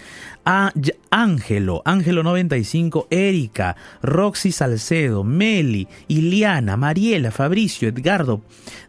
Ángelo, 1.09 1.81
Ángelo 1.85 2.23
95, 2.23 3.07
Erika, 3.09 3.75
Roxy 4.01 4.51
Salcedo, 4.51 5.23
Meli, 5.23 5.87
Iliana, 6.07 6.77
Mariela, 6.77 7.31
Fabricio, 7.31 7.89
Edgardo, 7.89 8.41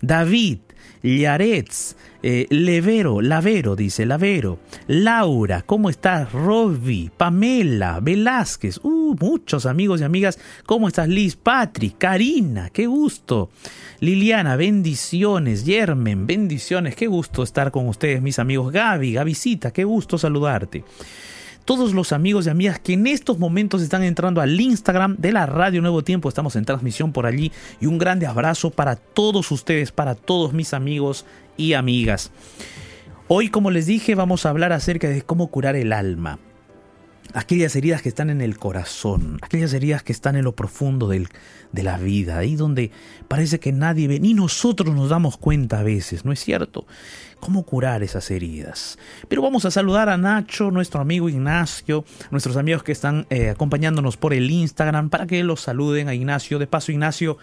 David, 0.02 0.58
Yaretz, 1.02 1.96
eh, 2.28 2.48
Levero, 2.50 3.20
Lavero, 3.20 3.76
dice 3.76 4.04
Lavero, 4.04 4.58
Laura, 4.88 5.62
¿cómo 5.62 5.88
estás? 5.88 6.32
Robbie, 6.32 7.08
Pamela, 7.16 8.00
Velázquez, 8.00 8.80
uh, 8.82 9.14
muchos 9.20 9.64
amigos 9.64 10.00
y 10.00 10.04
amigas, 10.04 10.36
¿cómo 10.66 10.88
estás? 10.88 11.06
Liz, 11.08 11.36
Patrick, 11.36 11.98
Karina, 11.98 12.70
qué 12.70 12.88
gusto. 12.88 13.50
Liliana, 14.00 14.56
bendiciones, 14.56 15.64
Yermen, 15.64 16.26
bendiciones, 16.26 16.96
qué 16.96 17.06
gusto 17.06 17.44
estar 17.44 17.70
con 17.70 17.86
ustedes, 17.86 18.20
mis 18.20 18.40
amigos. 18.40 18.72
Gaby, 18.72 19.12
Gavisita, 19.12 19.70
qué 19.70 19.84
gusto 19.84 20.18
saludarte 20.18 20.82
todos 21.64 21.94
los 21.94 22.12
amigos 22.12 22.46
y 22.46 22.50
amigas 22.50 22.78
que 22.78 22.92
en 22.92 23.08
estos 23.08 23.40
momentos 23.40 23.82
están 23.82 24.04
entrando 24.04 24.40
al 24.40 24.58
Instagram 24.58 25.16
de 25.18 25.32
la 25.32 25.46
Radio 25.46 25.82
Nuevo 25.82 26.02
Tiempo. 26.02 26.28
Estamos 26.28 26.54
en 26.54 26.64
transmisión 26.64 27.12
por 27.12 27.26
allí 27.26 27.50
y 27.80 27.86
un 27.86 27.98
grande 27.98 28.24
abrazo 28.24 28.70
para 28.70 28.94
todos 28.94 29.50
ustedes, 29.50 29.90
para 29.90 30.14
todos 30.14 30.52
mis 30.52 30.72
amigos 30.72 31.26
y 31.56 31.74
amigas. 31.74 32.30
Hoy, 33.28 33.48
como 33.50 33.70
les 33.70 33.86
dije, 33.86 34.14
vamos 34.14 34.46
a 34.46 34.50
hablar 34.50 34.72
acerca 34.72 35.08
de 35.08 35.22
cómo 35.22 35.48
curar 35.48 35.74
el 35.74 35.92
alma. 35.92 36.38
Aquellas 37.34 37.74
heridas 37.74 38.02
que 38.02 38.08
están 38.08 38.30
en 38.30 38.40
el 38.40 38.56
corazón, 38.56 39.38
aquellas 39.42 39.72
heridas 39.72 40.04
que 40.04 40.12
están 40.12 40.36
en 40.36 40.44
lo 40.44 40.54
profundo 40.54 41.08
del, 41.08 41.28
de 41.72 41.82
la 41.82 41.98
vida, 41.98 42.38
ahí 42.38 42.54
donde 42.54 42.92
parece 43.26 43.58
que 43.58 43.72
nadie 43.72 44.06
ve, 44.06 44.20
ni 44.20 44.32
nosotros 44.32 44.94
nos 44.94 45.10
damos 45.10 45.36
cuenta 45.36 45.80
a 45.80 45.82
veces, 45.82 46.24
¿no 46.24 46.32
es 46.32 46.38
cierto? 46.38 46.86
¿Cómo 47.40 47.64
curar 47.64 48.04
esas 48.04 48.30
heridas? 48.30 48.96
Pero 49.28 49.42
vamos 49.42 49.64
a 49.64 49.72
saludar 49.72 50.08
a 50.08 50.16
Nacho, 50.16 50.70
nuestro 50.70 51.00
amigo 51.00 51.28
Ignacio, 51.28 52.04
nuestros 52.30 52.56
amigos 52.56 52.82
que 52.84 52.92
están 52.92 53.26
eh, 53.28 53.50
acompañándonos 53.50 54.16
por 54.16 54.32
el 54.32 54.50
Instagram, 54.50 55.10
para 55.10 55.26
que 55.26 55.42
los 55.42 55.60
saluden 55.60 56.08
a 56.08 56.14
Ignacio. 56.14 56.58
De 56.58 56.66
paso, 56.66 56.92
Ignacio, 56.92 57.38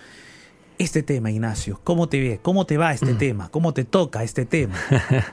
este 0.77 1.03
tema, 1.03 1.32
Ignacio, 1.32 1.80
¿cómo 1.84 2.08
te 2.10 2.20
ve? 2.20 2.39
¿Cómo 2.42 2.65
te 2.65 2.77
va 2.77 2.94
este 2.94 3.13
mm. 3.13 3.18
tema? 3.18 3.50
¿Cómo 3.50 3.74
te 3.74 3.84
toca 3.84 4.24
este 4.24 4.46
tema? 4.46 4.75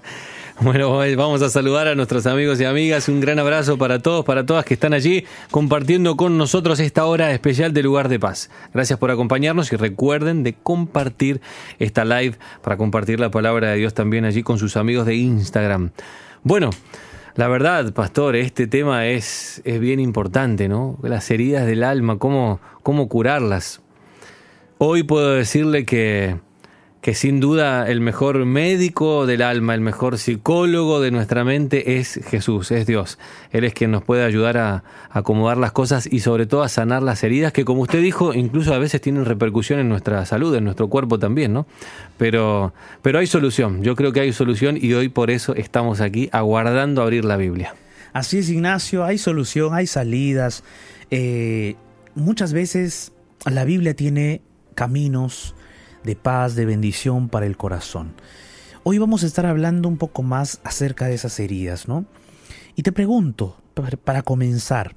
Bueno, 0.63 0.99
vamos 1.17 1.41
a 1.41 1.49
saludar 1.49 1.89
a 1.89 1.95
nuestros 1.95 2.27
amigos 2.27 2.61
y 2.61 2.67
amigas. 2.67 3.09
Un 3.09 3.21
gran 3.21 3.39
abrazo 3.39 3.79
para 3.79 4.01
todos, 4.01 4.27
para 4.27 4.45
todas 4.45 4.67
que 4.67 4.75
están 4.75 4.93
allí 4.93 5.25
compartiendo 5.51 6.19
con 6.19 6.37
nosotros 6.37 6.81
esta 6.81 7.07
hora 7.07 7.33
especial 7.33 7.73
de 7.73 7.83
Lugar 7.83 8.11
de 8.11 8.21
Paz. 8.21 8.51
Gracias 8.75 8.99
por 8.99 9.11
acompañarnos 9.11 9.73
y 9.73 9.77
recuerden 9.77 10.43
de 10.43 10.53
compartir 10.53 11.41
esta 11.79 12.05
live 12.05 12.37
para 12.63 12.77
compartir 12.77 13.21
la 13.21 13.31
palabra 13.31 13.71
de 13.71 13.79
Dios 13.79 13.95
también 13.95 14.27
allí 14.27 14.43
con 14.43 14.59
sus 14.59 14.77
amigos 14.77 15.07
de 15.07 15.15
Instagram. 15.15 15.93
Bueno, 16.43 16.69
la 17.37 17.49
verdad, 17.49 17.95
pastor, 17.95 18.37
este 18.37 18.67
tema 18.67 19.07
es, 19.07 19.63
es 19.65 19.81
bien 19.81 19.99
importante, 19.99 20.69
¿no? 20.69 20.99
Las 21.03 21.31
heridas 21.31 21.65
del 21.67 21.85
alma, 21.85 22.19
cómo, 22.19 22.61
cómo 22.83 23.09
curarlas. 23.09 23.81
Hoy 24.83 25.03
puedo 25.03 25.35
decirle 25.35 25.85
que 25.85 26.39
que 27.03 27.15
sin 27.15 27.39
duda 27.39 27.87
el 27.87 28.01
mejor 28.01 28.47
médico 28.47 29.27
del 29.27 29.43
alma, 29.43 29.75
el 29.75 29.83
mejor 29.83 30.17
psicólogo 30.17 31.03
de 31.03 31.11
nuestra 31.11 31.45
mente 31.45 31.99
es 31.99 32.19
Jesús, 32.29 32.71
es 32.71 32.87
Dios. 32.87 33.19
Él 33.53 33.65
es 33.65 33.75
quien 33.75 33.91
nos 33.91 34.03
puede 34.03 34.25
ayudar 34.25 34.57
a, 34.57 34.85
acomodar 35.11 35.59
las 35.59 35.73
cosas 35.73 36.09
y 36.11 36.21
sobre 36.21 36.47
todo 36.47 36.63
a 36.63 36.71
sanar 36.71 37.03
las 37.03 37.23
heridas 37.23 37.53
que, 37.53 37.67
como 37.67 37.83
usted 37.83 38.01
dijo, 38.01 38.33
incluso 38.33 38.73
a 38.73 38.79
veces 38.79 39.03
tienen 39.03 39.27
repercusión 39.27 39.81
en 39.81 39.91
nuestra 39.91 40.25
salud, 40.25 40.55
en 40.55 40.65
nuestro 40.65 40.89
cuerpo 40.89 41.19
también, 41.19 41.53
¿no? 41.53 41.67
Pero, 42.17 42.73
pero 43.03 43.19
hay 43.19 43.27
solución, 43.27 43.83
yo 43.83 43.97
creo 43.97 44.13
que 44.13 44.21
hay 44.21 44.33
solución 44.33 44.79
y 44.81 44.95
hoy 44.95 45.11
por 45.11 45.31
eso 45.31 45.55
estamos 45.55 46.01
aquí 46.01 46.31
aguardando 46.33 47.03
abrir 47.03 47.27
la 47.27 47.37
Biblia. 47.37 47.75
Así 48.15 48.39
es, 48.39 48.49
Ignacio, 48.49 49.05
hay 49.05 49.19
solución, 49.19 49.75
hay 49.75 49.87
salidas. 49.87 50.65
Eh, 51.11 51.77
muchas 52.15 52.55
veces 52.55 53.13
la 53.45 53.65
Biblia 53.65 53.95
tiene 53.95 54.43
caminos, 54.81 55.55
de 56.05 56.17
paz, 56.17 56.55
de 56.55 56.65
bendición 56.65 57.29
para 57.29 57.45
el 57.45 57.59
corazón. 57.59 58.15
Hoy 58.83 58.97
vamos 58.97 59.23
a 59.23 59.27
estar 59.27 59.45
hablando 59.45 59.91
un 59.91 59.99
poco 59.99 60.23
más 60.23 60.59
acerca 60.65 61.05
de 61.05 61.13
esas 61.13 61.39
heridas, 61.39 61.87
¿no? 61.87 62.07
Y 62.77 62.83
te 62.83 62.91
pregunto, 62.91 63.59
para 64.05 64.23
comenzar, 64.23 64.97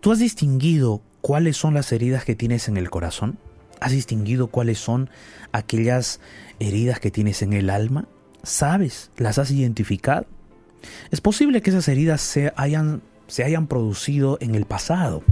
¿tú 0.00 0.12
has 0.12 0.18
distinguido 0.18 1.00
cuáles 1.22 1.56
son 1.56 1.72
las 1.72 1.92
heridas 1.92 2.26
que 2.26 2.34
tienes 2.34 2.68
en 2.68 2.76
el 2.76 2.90
corazón? 2.90 3.38
¿Has 3.80 3.92
distinguido 3.92 4.48
cuáles 4.48 4.78
son 4.78 5.08
aquellas 5.52 6.20
heridas 6.58 7.00
que 7.00 7.10
tienes 7.10 7.40
en 7.40 7.54
el 7.54 7.70
alma? 7.70 8.08
¿Sabes? 8.42 9.10
¿Las 9.16 9.38
has 9.38 9.50
identificado? 9.50 10.26
Es 11.10 11.22
posible 11.22 11.62
que 11.62 11.70
esas 11.70 11.88
heridas 11.88 12.20
se 12.20 12.52
hayan, 12.56 13.00
se 13.28 13.44
hayan 13.44 13.66
producido 13.66 14.36
en 14.42 14.54
el 14.54 14.66
pasado. 14.66 15.22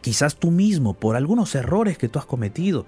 Quizás 0.00 0.36
tú 0.36 0.50
mismo, 0.50 0.94
por 0.94 1.16
algunos 1.16 1.54
errores 1.54 1.98
que 1.98 2.08
tú 2.08 2.18
has 2.18 2.24
cometido, 2.24 2.86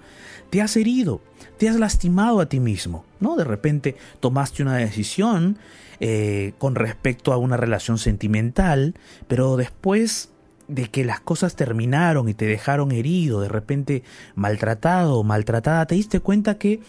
te 0.49 0.61
has 0.61 0.75
herido, 0.77 1.21
te 1.57 1.69
has 1.69 1.75
lastimado 1.75 2.39
a 2.39 2.47
ti 2.47 2.59
mismo, 2.59 3.05
¿no? 3.19 3.35
De 3.35 3.43
repente 3.43 3.95
tomaste 4.19 4.63
una 4.63 4.77
decisión 4.77 5.57
eh, 5.99 6.53
con 6.57 6.75
respecto 6.75 7.33
a 7.33 7.37
una 7.37 7.57
relación 7.57 7.97
sentimental, 7.97 8.95
pero 9.27 9.57
después 9.57 10.29
de 10.67 10.89
que 10.89 11.05
las 11.05 11.19
cosas 11.19 11.55
terminaron 11.55 12.29
y 12.29 12.33
te 12.33 12.45
dejaron 12.45 12.91
herido, 12.91 13.41
de 13.41 13.49
repente 13.49 14.03
maltratado 14.35 15.19
o 15.19 15.23
maltratada, 15.23 15.85
te 15.85 15.95
diste 15.95 16.19
cuenta 16.19 16.57
que 16.57 16.81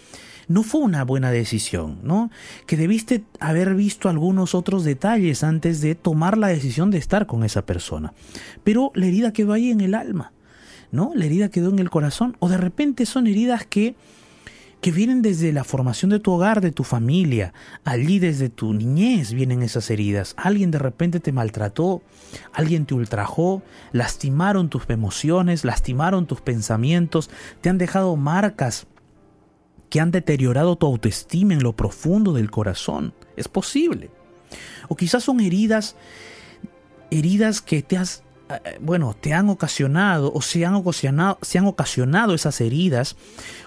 no 0.48 0.62
fue 0.62 0.80
una 0.80 1.04
buena 1.04 1.30
decisión, 1.30 1.98
¿no? 2.02 2.30
Que 2.66 2.76
debiste 2.76 3.24
haber 3.40 3.74
visto 3.74 4.08
algunos 4.08 4.54
otros 4.54 4.84
detalles 4.84 5.44
antes 5.44 5.80
de 5.80 5.94
tomar 5.94 6.38
la 6.38 6.48
decisión 6.48 6.90
de 6.90 6.98
estar 6.98 7.26
con 7.26 7.44
esa 7.44 7.66
persona. 7.66 8.12
Pero 8.62 8.90
la 8.94 9.06
herida 9.06 9.32
quedó 9.32 9.52
ahí 9.52 9.70
en 9.70 9.80
el 9.80 9.94
alma, 9.94 10.32
¿no? 10.92 11.12
La 11.14 11.26
herida 11.26 11.48
quedó 11.48 11.70
en 11.70 11.78
el 11.78 11.90
corazón. 11.90 12.36
O 12.40 12.48
de 12.48 12.58
repente 12.58 13.06
son 13.06 13.26
heridas 13.26 13.66
que 13.66 13.94
que 14.84 14.92
vienen 14.92 15.22
desde 15.22 15.50
la 15.50 15.64
formación 15.64 16.10
de 16.10 16.20
tu 16.20 16.30
hogar, 16.30 16.60
de 16.60 16.70
tu 16.70 16.84
familia. 16.84 17.54
Allí 17.86 18.18
desde 18.18 18.50
tu 18.50 18.74
niñez 18.74 19.32
vienen 19.32 19.62
esas 19.62 19.88
heridas. 19.88 20.34
Alguien 20.36 20.70
de 20.70 20.78
repente 20.78 21.20
te 21.20 21.32
maltrató, 21.32 22.02
alguien 22.52 22.84
te 22.84 22.92
ultrajó, 22.92 23.62
lastimaron 23.92 24.68
tus 24.68 24.84
emociones, 24.90 25.64
lastimaron 25.64 26.26
tus 26.26 26.42
pensamientos, 26.42 27.30
te 27.62 27.70
han 27.70 27.78
dejado 27.78 28.14
marcas 28.16 28.86
que 29.94 30.00
han 30.00 30.10
deteriorado 30.10 30.74
tu 30.74 30.86
autoestima 30.86 31.54
en 31.54 31.62
lo 31.62 31.76
profundo 31.76 32.32
del 32.32 32.50
corazón. 32.50 33.14
Es 33.36 33.46
posible. 33.46 34.10
O 34.88 34.96
quizás 34.96 35.22
son 35.22 35.38
heridas, 35.38 35.94
heridas 37.12 37.62
que 37.62 37.80
te 37.80 37.96
has 37.96 38.24
eh, 38.50 38.78
bueno, 38.80 39.14
te 39.14 39.34
han 39.34 39.48
ocasionado 39.50 40.32
o 40.34 40.42
se 40.42 40.66
han 40.66 40.74
ocasionado, 40.74 41.38
se 41.42 41.58
han 41.58 41.66
ocasionado 41.66 42.34
esas 42.34 42.60
heridas 42.60 43.14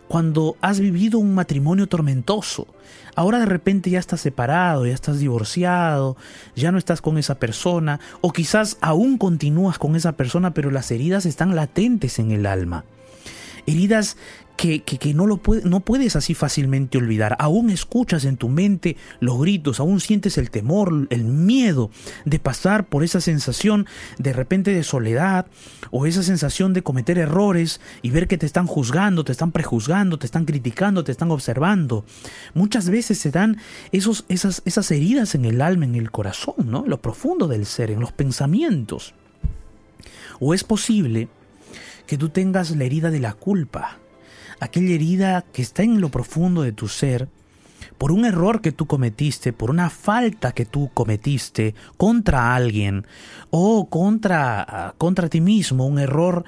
cuando 0.10 0.58
has 0.60 0.82
vivido 0.82 1.18
un 1.18 1.34
matrimonio 1.34 1.88
tormentoso. 1.88 2.68
Ahora 3.16 3.40
de 3.40 3.46
repente 3.46 3.90
ya 3.90 4.00
estás 4.00 4.20
separado, 4.20 4.86
ya 4.86 4.94
estás 4.94 5.20
divorciado, 5.20 6.18
ya 6.58 6.74
no 6.74 6.78
estás 6.78 7.02
con 7.02 7.18
esa 7.18 7.36
persona, 7.36 8.02
o 8.20 8.34
quizás 8.34 8.78
aún 8.82 9.18
continúas 9.18 9.80
con 9.80 9.96
esa 9.96 10.18
persona, 10.18 10.54
pero 10.54 10.72
las 10.72 10.92
heridas 10.92 11.26
están 11.26 11.56
latentes 11.56 12.20
en 12.20 12.32
el 12.32 12.46
alma. 12.46 12.84
Heridas 13.68 14.18
que, 14.58 15.14
no, 15.14 15.28
lo 15.28 15.40
no 15.64 15.82
puedes 15.82 16.16
así 16.16 16.34
fácilmente 16.34 16.98
olvidar. 16.98 17.36
Aún 17.40 17.70
escuchas 17.70 18.26
en 18.26 18.38
tu 18.38 18.50
mente 18.50 18.98
los 19.20 19.40
gritos, 19.40 19.80
aún 19.80 20.00
sientes 20.00 20.38
el 20.38 20.50
temor, 20.50 21.08
el 21.12 21.24
miedo 21.24 21.92
de 22.26 22.40
pasar 22.40 22.88
por 22.88 23.04
esa 23.04 23.22
sensación 23.22 23.86
de 24.18 24.34
repente 24.34 24.72
de 24.72 24.84
soledad 24.84 25.46
o 25.92 26.08
esa 26.08 26.24
sensación 26.24 26.74
de 26.74 26.82
cometer 26.82 27.20
errores 27.20 27.80
y 28.02 28.10
ver 28.10 28.28
que 28.28 28.38
te 28.38 28.48
están 28.48 28.66
juzgando, 28.66 29.24
te 29.24 29.32
están 29.32 29.52
prejuzgando, 29.52 30.18
te 30.18 30.26
están 30.26 30.46
criticando, 30.46 31.04
te 31.04 31.12
están 31.12 31.32
observando. 31.32 32.04
Muchas 32.56 32.90
veces 32.90 33.20
se 33.20 33.30
dan 33.30 33.58
esos, 33.92 34.26
esas, 34.28 34.64
esas 34.66 34.90
heridas 34.90 35.36
en 35.36 35.46
el 35.46 35.62
alma, 35.62 35.86
en 35.86 35.96
el 35.96 36.10
corazón, 36.10 36.56
¿no? 36.66 36.84
En 36.84 36.90
lo 36.90 37.00
profundo 37.00 37.48
del 37.48 37.68
ser, 37.68 37.92
en 37.92 38.00
los 38.00 38.12
pensamientos. 38.12 39.14
O 40.40 40.54
es 40.54 40.64
posible 40.64 41.30
que 42.08 42.18
tú 42.18 42.30
tengas 42.30 42.76
la 42.76 42.86
herida 42.86 43.12
de 43.12 43.20
la 43.20 43.34
culpa 43.34 44.00
aquella 44.60 44.96
herida 44.96 45.46
que 45.54 45.62
está 45.62 45.84
en 45.84 46.02
lo 46.02 46.10
profundo 46.10 46.62
de 46.62 46.72
tu 46.72 46.88
ser, 46.88 47.30
por 47.98 48.12
un 48.12 48.26
error 48.26 48.62
que 48.62 48.72
tú 48.72 48.86
cometiste, 48.86 49.54
por 49.54 49.70
una 49.70 49.90
falta 49.90 50.52
que 50.52 50.66
tú 50.66 50.92
cometiste 50.94 51.76
contra 51.96 52.56
alguien 52.56 53.06
o 53.50 53.90
contra, 53.90 54.94
contra 54.98 55.30
ti 55.30 55.42
mismo, 55.42 55.88
un 55.88 56.00
error 56.00 56.44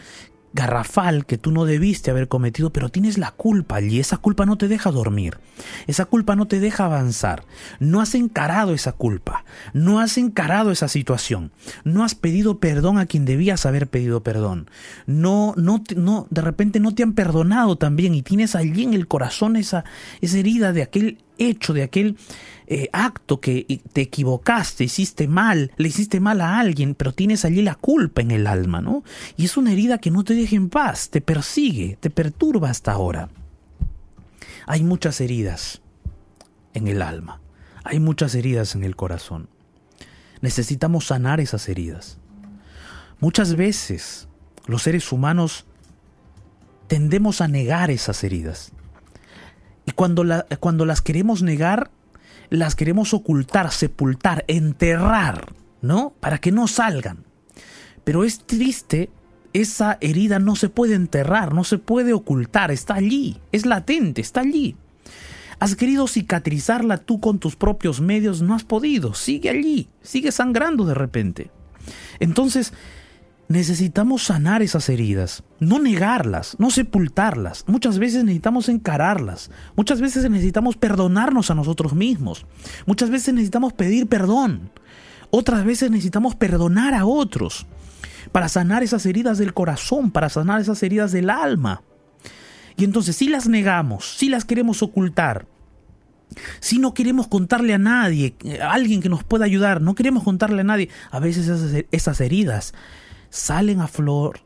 garrafal 0.54 1.26
que 1.26 1.38
tú 1.38 1.52
no 1.52 1.66
debiste 1.66 2.12
haber 2.12 2.28
cometido, 2.28 2.72
pero 2.72 2.90
tienes 2.90 3.18
la 3.18 3.32
culpa 3.32 3.82
y 3.82 4.00
esa 4.00 4.18
culpa 4.18 4.46
no 4.46 4.58
te 4.58 4.68
deja 4.68 4.92
dormir, 4.92 5.38
esa 5.88 6.06
culpa 6.06 6.36
no 6.36 6.48
te 6.48 6.60
deja 6.60 6.86
avanzar, 6.86 7.46
no 7.80 8.02
has 8.02 8.16
encarado 8.16 8.74
esa 8.74 8.94
culpa, 8.94 9.46
no 9.74 10.00
has 10.00 10.18
encarado 10.18 10.72
esa 10.72 10.88
situación, 10.88 11.52
no 11.84 12.04
has 12.04 12.16
pedido 12.16 12.60
perdón 12.60 12.98
a 12.98 13.06
quien 13.06 13.26
debías 13.26 13.66
haber 13.66 13.88
pedido 13.88 14.24
perdón, 14.24 14.70
no, 15.06 15.54
no, 15.58 15.84
no, 15.96 16.28
de 16.30 16.42
repente 16.42 16.80
no 16.80 16.94
te 16.94 17.04
han 17.04 17.14
perdonado 17.14 17.78
también 17.78 18.16
y 18.16 18.22
tienes 18.22 18.56
allí 18.56 18.84
en 18.84 18.94
el 18.94 19.08
corazón 19.08 19.56
esa, 19.56 19.84
esa 20.22 20.38
herida 20.38 20.74
de 20.74 20.82
aquel 20.82 21.20
hecho, 21.38 21.74
de 21.74 21.84
aquel 21.84 22.18
eh, 22.72 22.88
acto 22.94 23.42
que 23.42 23.82
te 23.94 24.02
equivocaste, 24.02 24.84
hiciste 24.84 25.28
mal, 25.28 25.72
le 25.78 25.88
hiciste 25.88 26.20
mal 26.20 26.40
a 26.40 26.60
alguien, 26.60 26.94
pero 26.94 27.14
tienes 27.14 27.44
allí 27.44 27.64
la 27.64 27.74
culpa 27.74 28.22
en 28.22 28.30
el 28.30 28.46
alma, 28.46 28.80
¿no? 28.80 29.04
Y 29.38 29.46
es 29.46 29.58
una 29.58 29.72
herida 29.72 29.98
que 29.98 30.12
no 30.12 30.24
te 30.24 30.36
deja 30.36 30.56
en 30.56 30.70
paz, 30.70 31.10
te 31.10 31.20
persigue, 31.20 31.98
te 32.00 32.12
perturba 32.12 32.70
hasta 32.70 32.92
ahora. 32.92 33.30
Hay 34.68 34.84
muchas 34.84 35.20
heridas 35.20 35.82
en 36.76 36.88
el 36.88 37.02
alma, 37.02 37.42
hay 37.84 38.00
muchas 38.00 38.36
heridas 38.36 38.76
en 38.76 38.84
el 38.84 38.96
corazón. 38.96 39.50
Necesitamos 40.42 41.08
sanar 41.08 41.40
esas 41.40 41.68
heridas. 41.70 42.20
Muchas 43.20 43.56
veces 43.56 44.28
los 44.68 44.84
seres 44.84 45.12
humanos 45.12 45.66
tendemos 46.86 47.42
a 47.42 47.48
negar 47.48 47.90
esas 47.90 48.24
heridas. 48.24 48.74
Y 49.88 49.92
cuando, 49.94 50.24
cuando 50.60 50.86
las 50.86 51.02
queremos 51.02 51.42
negar, 51.42 51.90
las 52.50 52.76
queremos 52.76 53.14
ocultar, 53.14 53.72
sepultar, 53.72 54.46
enterrar, 54.48 55.54
¿no? 55.82 56.14
Para 56.20 56.40
que 56.40 56.52
no 56.52 56.68
salgan. 56.68 57.26
Pero 58.04 58.24
es 58.24 58.40
triste, 58.40 59.10
esa 59.54 59.98
herida 60.02 60.40
no 60.40 60.56
se 60.56 60.70
puede 60.70 60.96
enterrar, 60.96 61.54
no 61.54 61.64
se 61.64 61.78
puede 61.78 62.14
ocultar, 62.14 62.72
está 62.72 62.96
allí, 62.96 63.40
es 63.52 63.66
latente, 63.66 64.22
está 64.22 64.42
allí. 64.42 64.76
Has 65.60 65.76
querido 65.76 66.08
cicatrizarla 66.08 66.98
tú 66.98 67.20
con 67.20 67.40
tus 67.40 67.56
propios 67.56 68.00
medios, 68.00 68.42
no 68.42 68.56
has 68.56 68.64
podido, 68.64 69.14
sigue 69.14 69.50
allí, 69.50 69.90
sigue 70.02 70.32
sangrando 70.32 70.86
de 70.86 70.94
repente. 70.94 71.52
Entonces, 72.20 72.74
necesitamos 73.50 74.24
sanar 74.24 74.62
esas 74.62 74.88
heridas, 74.90 75.44
no 75.60 75.80
negarlas, 75.80 76.56
no 76.60 76.70
sepultarlas. 76.70 77.66
Muchas 77.68 77.98
veces 77.98 78.24
necesitamos 78.24 78.70
encararlas, 78.70 79.50
muchas 79.76 80.00
veces 80.00 80.30
necesitamos 80.30 80.78
perdonarnos 80.78 81.50
a 81.50 81.56
nosotros 81.56 81.94
mismos, 81.94 82.46
muchas 82.86 83.10
veces 83.10 83.34
necesitamos 83.34 83.74
pedir 83.74 84.08
perdón, 84.08 84.70
otras 85.32 85.66
veces 85.66 85.90
necesitamos 85.90 86.36
perdonar 86.36 86.94
a 86.94 87.06
otros 87.06 87.66
para 88.32 88.50
sanar 88.50 88.84
esas 88.84 89.06
heridas 89.08 89.40
del 89.40 89.56
corazón, 89.56 90.12
para 90.12 90.30
sanar 90.30 90.62
esas 90.62 90.82
heridas 90.84 91.12
del 91.12 91.32
alma. 91.32 91.82
Y 92.78 92.84
entonces 92.84 93.16
si 93.16 93.30
las 93.30 93.48
negamos, 93.48 94.16
si 94.18 94.30
las 94.30 94.46
queremos 94.46 94.84
ocultar, 94.84 95.48
si 96.60 96.78
no 96.78 96.94
queremos 96.94 97.28
contarle 97.28 97.74
a 97.74 97.80
nadie, 97.80 98.36
a 98.62 98.74
alguien 98.74 99.02
que 99.02 99.10
nos 99.10 99.24
pueda 99.24 99.46
ayudar, 99.46 99.82
no 99.82 99.96
queremos 99.96 100.24
contarle 100.24 100.62
a 100.62 100.66
nadie, 100.66 100.90
a 101.10 101.20
veces 101.20 101.48
esas, 101.48 101.84
esas 101.92 102.22
heridas 102.22 102.76
salen 103.30 103.82
a 103.82 103.88
flor, 103.88 104.42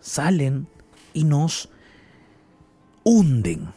salen 0.00 0.66
y 1.12 1.24
nos 1.24 1.70
hunden. 3.04 3.68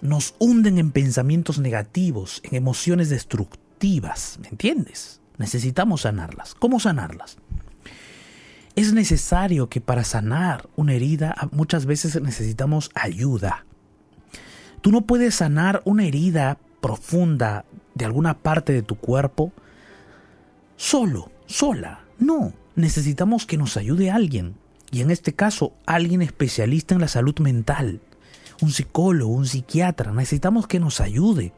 Nos 0.00 0.34
hunden 0.38 0.78
en 0.78 0.92
pensamientos 0.92 1.58
negativos, 1.58 2.40
en 2.44 2.54
emociones 2.54 3.08
destructivas. 3.08 4.38
¿Me 4.40 4.48
entiendes? 4.48 5.20
Necesitamos 5.38 6.02
sanarlas. 6.02 6.54
¿Cómo 6.54 6.78
sanarlas? 6.78 7.38
Es 8.76 8.92
necesario 8.92 9.68
que 9.68 9.80
para 9.80 10.04
sanar 10.04 10.68
una 10.76 10.92
herida 10.92 11.34
muchas 11.50 11.84
veces 11.84 12.20
necesitamos 12.22 12.90
ayuda. 12.94 13.64
Tú 14.82 14.92
no 14.92 15.00
puedes 15.00 15.34
sanar 15.34 15.82
una 15.84 16.04
herida 16.04 16.58
profunda 16.80 17.64
de 17.94 18.04
alguna 18.04 18.38
parte 18.38 18.72
de 18.72 18.82
tu 18.82 18.94
cuerpo 18.94 19.52
solo, 20.76 21.32
sola. 21.46 22.04
No, 22.20 22.52
necesitamos 22.78 23.44
que 23.44 23.58
nos 23.58 23.76
ayude 23.76 24.10
alguien. 24.10 24.54
Y 24.90 25.02
en 25.02 25.10
este 25.10 25.34
caso, 25.34 25.74
alguien 25.84 26.22
especialista 26.22 26.94
en 26.94 27.00
la 27.00 27.08
salud 27.08 27.38
mental. 27.40 28.00
Un 28.62 28.70
psicólogo, 28.70 29.32
un 29.32 29.46
psiquiatra. 29.46 30.12
Necesitamos 30.12 30.66
que 30.66 30.80
nos 30.80 31.00
ayude 31.00 31.52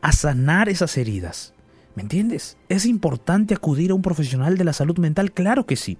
a 0.00 0.12
sanar 0.12 0.68
esas 0.68 0.96
heridas. 0.96 1.52
¿Me 1.94 2.02
entiendes? 2.02 2.56
¿Es 2.68 2.86
importante 2.86 3.54
acudir 3.54 3.92
a 3.92 3.94
un 3.94 4.02
profesional 4.02 4.58
de 4.58 4.64
la 4.64 4.72
salud 4.72 4.98
mental? 4.98 5.32
Claro 5.32 5.66
que 5.66 5.76
sí. 5.76 5.98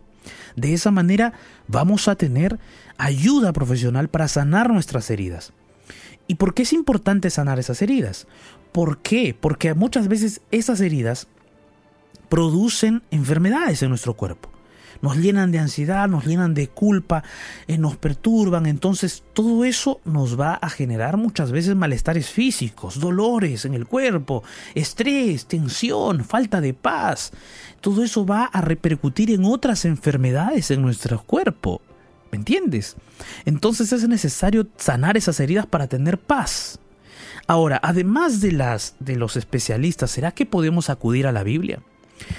De 0.56 0.72
esa 0.72 0.90
manera 0.90 1.34
vamos 1.68 2.08
a 2.08 2.16
tener 2.16 2.58
ayuda 2.96 3.52
profesional 3.52 4.08
para 4.08 4.28
sanar 4.28 4.72
nuestras 4.72 5.10
heridas. 5.10 5.52
¿Y 6.26 6.36
por 6.36 6.54
qué 6.54 6.62
es 6.62 6.72
importante 6.72 7.28
sanar 7.28 7.58
esas 7.58 7.82
heridas? 7.82 8.26
¿Por 8.72 8.98
qué? 8.98 9.36
Porque 9.38 9.74
muchas 9.74 10.08
veces 10.08 10.40
esas 10.50 10.80
heridas 10.80 11.28
producen 12.30 13.02
enfermedades 13.10 13.82
en 13.82 13.90
nuestro 13.90 14.14
cuerpo. 14.14 14.53
Nos 15.04 15.18
llenan 15.18 15.52
de 15.52 15.58
ansiedad, 15.58 16.08
nos 16.08 16.24
llenan 16.24 16.54
de 16.54 16.68
culpa, 16.68 17.24
eh, 17.66 17.76
nos 17.76 17.98
perturban. 17.98 18.64
Entonces 18.64 19.22
todo 19.34 19.66
eso 19.66 20.00
nos 20.06 20.40
va 20.40 20.54
a 20.54 20.70
generar 20.70 21.18
muchas 21.18 21.52
veces 21.52 21.76
malestares 21.76 22.30
físicos, 22.30 22.98
dolores 22.98 23.66
en 23.66 23.74
el 23.74 23.84
cuerpo, 23.84 24.44
estrés, 24.74 25.44
tensión, 25.44 26.24
falta 26.24 26.62
de 26.62 26.72
paz. 26.72 27.32
Todo 27.82 28.02
eso 28.02 28.24
va 28.24 28.46
a 28.46 28.62
repercutir 28.62 29.30
en 29.30 29.44
otras 29.44 29.84
enfermedades 29.84 30.70
en 30.70 30.80
nuestro 30.80 31.22
cuerpo. 31.22 31.82
¿Me 32.32 32.38
entiendes? 32.38 32.96
Entonces 33.44 33.92
es 33.92 34.08
necesario 34.08 34.68
sanar 34.78 35.18
esas 35.18 35.38
heridas 35.38 35.66
para 35.66 35.86
tener 35.86 36.16
paz. 36.18 36.78
Ahora, 37.46 37.78
además 37.82 38.40
de 38.40 38.52
las 38.52 38.94
de 39.00 39.16
los 39.16 39.36
especialistas, 39.36 40.12
¿será 40.12 40.30
que 40.32 40.46
podemos 40.46 40.88
acudir 40.88 41.26
a 41.26 41.32
la 41.32 41.42
Biblia? 41.42 41.82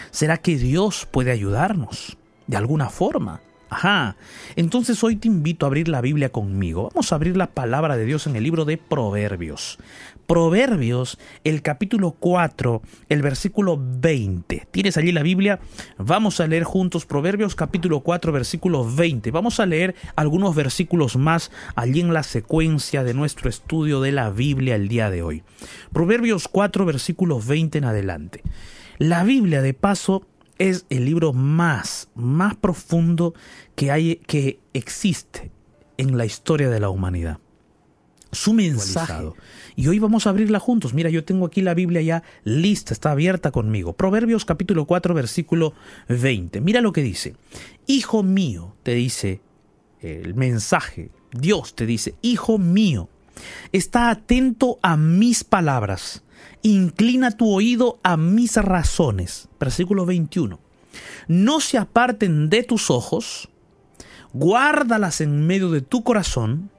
¿Será 0.09 0.37
que 0.37 0.57
Dios 0.57 1.07
puede 1.11 1.29
ayudarnos 1.29 2.17
de 2.47 2.57
alguna 2.57 2.89
forma? 2.89 3.41
Ajá. 3.69 4.15
Entonces 4.55 5.03
hoy 5.03 5.15
te 5.15 5.27
invito 5.27 5.65
a 5.65 5.67
abrir 5.67 5.87
la 5.87 6.01
Biblia 6.01 6.31
conmigo. 6.31 6.91
Vamos 6.93 7.11
a 7.11 7.15
abrir 7.15 7.35
la 7.35 7.47
palabra 7.47 7.97
de 7.97 8.05
Dios 8.05 8.27
en 8.27 8.35
el 8.35 8.43
libro 8.43 8.63
de 8.63 8.77
Proverbios. 8.77 9.79
Proverbios, 10.27 11.19
el 11.43 11.61
capítulo 11.61 12.11
4, 12.11 12.81
el 13.09 13.21
versículo 13.21 13.79
20. 13.79 14.67
¿Tienes 14.71 14.97
allí 14.97 15.11
la 15.11 15.23
Biblia? 15.23 15.59
Vamos 15.97 16.39
a 16.39 16.47
leer 16.47 16.63
juntos 16.63 17.05
Proverbios 17.05 17.55
capítulo 17.55 17.99
4, 17.99 18.31
versículo 18.31 18.89
20. 18.89 19.31
Vamos 19.31 19.59
a 19.59 19.65
leer 19.65 19.95
algunos 20.15 20.55
versículos 20.55 21.15
más 21.15 21.51
allí 21.75 21.99
en 21.99 22.13
la 22.13 22.23
secuencia 22.23 23.03
de 23.03 23.13
nuestro 23.13 23.49
estudio 23.49 23.99
de 24.01 24.11
la 24.11 24.29
Biblia 24.29 24.75
el 24.75 24.87
día 24.87 25.09
de 25.09 25.21
hoy. 25.21 25.43
Proverbios 25.91 26.47
4, 26.47 26.85
versículo 26.85 27.39
20 27.39 27.79
en 27.79 27.85
adelante. 27.85 28.41
La 28.97 29.23
Biblia, 29.23 29.61
de 29.61 29.73
paso, 29.73 30.25
es 30.57 30.85
el 30.89 31.05
libro 31.05 31.33
más, 31.33 32.09
más 32.15 32.55
profundo 32.55 33.33
que, 33.75 33.91
hay, 33.91 34.17
que 34.27 34.59
existe 34.73 35.51
en 35.97 36.17
la 36.17 36.25
historia 36.25 36.69
de 36.69 36.79
la 36.79 36.89
humanidad. 36.89 37.39
Su 38.31 38.53
mensaje. 38.53 39.31
Y 39.77 39.87
hoy 39.87 39.99
vamos 39.99 40.27
a 40.27 40.31
abrirla 40.31 40.59
juntos. 40.59 40.93
Mira, 40.93 41.09
yo 41.09 41.23
tengo 41.23 41.45
aquí 41.45 41.61
la 41.61 41.73
Biblia 41.73 42.01
ya 42.01 42.23
lista, 42.43 42.93
está 42.93 43.11
abierta 43.11 43.51
conmigo. 43.51 43.93
Proverbios 43.93 44.43
capítulo 44.43 44.85
4, 44.85 45.13
versículo 45.13 45.73
20. 46.09 46.59
Mira 46.59 46.81
lo 46.81 46.91
que 46.91 47.01
dice. 47.01 47.35
Hijo 47.87 48.23
mío, 48.23 48.75
te 48.83 48.93
dice 48.93 49.41
el 50.01 50.35
mensaje. 50.35 51.11
Dios 51.31 51.75
te 51.75 51.85
dice, 51.85 52.15
Hijo 52.21 52.57
mío, 52.57 53.09
está 53.71 54.09
atento 54.09 54.79
a 54.81 54.97
mis 54.97 55.45
palabras 55.45 56.24
inclina 56.61 57.31
tu 57.31 57.49
oído 57.49 57.99
a 58.03 58.17
mis 58.17 58.55
razones. 58.57 59.47
Versículo 59.59 60.05
21. 60.05 60.59
No 61.27 61.59
se 61.59 61.77
aparten 61.77 62.49
de 62.49 62.63
tus 62.63 62.89
ojos, 62.89 63.49
guárdalas 64.33 65.21
en 65.21 65.45
medio 65.45 65.71
de 65.71 65.81
tu 65.81 66.03
corazón, 66.03 66.69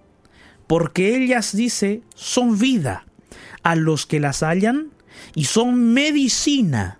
porque 0.66 1.16
ellas, 1.16 1.54
dice, 1.54 2.02
son 2.14 2.58
vida 2.58 3.06
a 3.62 3.76
los 3.76 4.06
que 4.06 4.20
las 4.20 4.42
hallan 4.42 4.90
y 5.34 5.44
son 5.44 5.92
medicina 5.92 6.98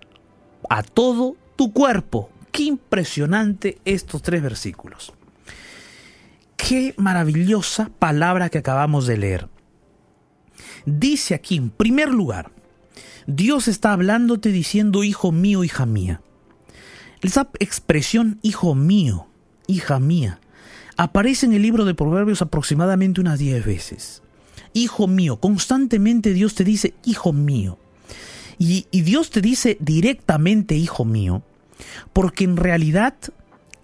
a 0.69 0.83
todo 0.83 1.35
tu 1.55 1.73
cuerpo. 1.73 2.29
Qué 2.51 2.63
impresionante 2.63 3.77
estos 3.85 4.21
tres 4.21 4.41
versículos. 4.41 5.13
Qué 6.55 6.93
maravillosa 6.97 7.91
palabra 7.99 8.49
que 8.49 8.57
acabamos 8.57 9.05
de 9.07 9.17
leer. 9.17 9.47
Dice 10.85 11.33
aquí, 11.33 11.57
en 11.57 11.69
primer 11.69 12.09
lugar, 12.09 12.51
Dios 13.25 13.67
está 13.67 13.93
hablándote 13.93 14.51
diciendo, 14.51 15.03
hijo 15.03 15.31
mío, 15.31 15.63
hija 15.63 15.85
mía. 15.85 16.21
Esa 17.21 17.49
expresión, 17.59 18.39
hijo 18.41 18.75
mío, 18.75 19.27
hija 19.67 19.99
mía, 19.99 20.39
aparece 20.95 21.45
en 21.45 21.53
el 21.53 21.61
libro 21.61 21.85
de 21.85 21.93
Proverbios 21.93 22.41
aproximadamente 22.41 23.21
unas 23.21 23.39
diez 23.39 23.65
veces. 23.65 24.23
Hijo 24.73 25.07
mío, 25.07 25.39
constantemente 25.39 26.33
Dios 26.33 26.55
te 26.55 26.63
dice, 26.63 26.93
hijo 27.03 27.33
mío. 27.33 27.79
Y, 28.59 28.87
y 28.91 29.01
Dios 29.01 29.29
te 29.29 29.41
dice 29.41 29.77
directamente, 29.79 30.75
hijo 30.75 31.05
mío, 31.05 31.43
porque 32.13 32.43
en 32.43 32.57
realidad 32.57 33.15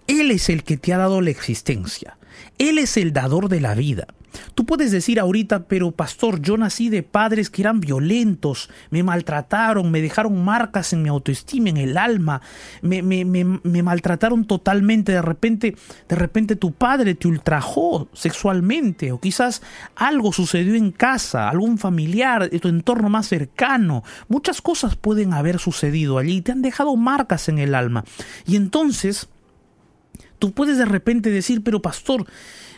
Él 0.06 0.30
es 0.30 0.48
el 0.48 0.64
que 0.64 0.76
te 0.76 0.92
ha 0.92 0.98
dado 0.98 1.20
la 1.20 1.30
existencia. 1.30 2.18
Él 2.58 2.78
es 2.78 2.96
el 2.96 3.12
dador 3.12 3.48
de 3.48 3.60
la 3.60 3.74
vida. 3.74 4.06
Tú 4.54 4.64
puedes 4.64 4.90
decir 4.90 5.20
ahorita, 5.20 5.64
pero 5.64 5.90
pastor, 5.90 6.40
yo 6.40 6.56
nací 6.56 6.88
de 6.88 7.02
padres 7.02 7.50
que 7.50 7.62
eran 7.62 7.80
violentos, 7.80 8.70
me 8.90 9.02
maltrataron, 9.02 9.90
me 9.90 10.00
dejaron 10.00 10.44
marcas 10.44 10.92
en 10.92 11.02
mi 11.02 11.08
autoestima, 11.08 11.70
en 11.70 11.76
el 11.76 11.96
alma, 11.96 12.40
me, 12.82 13.02
me, 13.02 13.24
me, 13.24 13.82
maltrataron 13.82 14.44
totalmente. 14.46 15.12
De 15.12 15.22
repente, 15.22 15.76
de 16.08 16.16
repente 16.16 16.56
tu 16.56 16.72
padre 16.72 17.14
te 17.14 17.28
ultrajó 17.28 18.08
sexualmente, 18.12 19.12
o 19.12 19.20
quizás 19.20 19.62
algo 19.96 20.32
sucedió 20.32 20.74
en 20.74 20.92
casa, 20.92 21.48
algún 21.48 21.78
familiar, 21.78 22.50
de 22.50 22.58
tu 22.58 22.68
entorno 22.68 23.08
más 23.08 23.26
cercano. 23.26 24.02
Muchas 24.28 24.60
cosas 24.60 24.96
pueden 24.96 25.32
haber 25.32 25.58
sucedido 25.58 26.18
allí, 26.18 26.40
te 26.40 26.52
han 26.52 26.62
dejado 26.62 26.96
marcas 26.96 27.48
en 27.48 27.58
el 27.58 27.74
alma. 27.74 28.04
Y 28.46 28.56
entonces, 28.56 29.28
tú 30.38 30.52
puedes 30.52 30.78
de 30.78 30.84
repente 30.84 31.30
decir, 31.30 31.62
pero 31.62 31.80
pastor, 31.82 32.26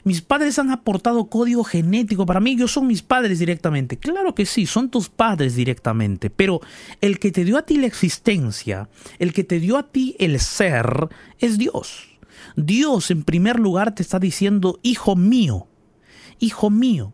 mis 0.07 0.23
padres 0.23 0.61
han 0.61 0.71
aportado 0.71 1.29
código 1.29 1.65
genético 1.65 2.27
para 2.27 2.39
mí, 2.39 2.55
yo 2.55 2.69
son 2.69 2.87
mis 2.87 3.03
padres 3.03 3.41
directamente. 3.41 3.97
Claro 3.97 4.37
que 4.37 4.47
sí, 4.47 4.65
son 4.65 4.89
tus 4.89 5.09
padres 5.09 5.57
directamente, 5.57 6.31
pero 6.31 6.61
el 7.01 7.19
que 7.19 7.33
te 7.33 7.45
dio 7.45 7.59
a 7.59 7.63
ti 7.63 7.77
la 7.77 7.89
existencia, 7.89 8.89
el 9.19 9.33
que 9.33 9.43
te 9.43 9.59
dio 9.59 9.77
a 9.77 9.91
ti 9.91 10.15
el 10.21 10.39
ser, 10.39 11.09
es 11.41 11.59
Dios. 11.59 12.07
Dios 12.55 13.11
en 13.11 13.25
primer 13.25 13.59
lugar 13.59 13.97
te 13.97 14.05
está 14.05 14.21
diciendo, 14.21 14.79
hijo 14.85 15.17
mío, 15.17 15.67
hijo 16.39 16.71
mío, 16.71 17.13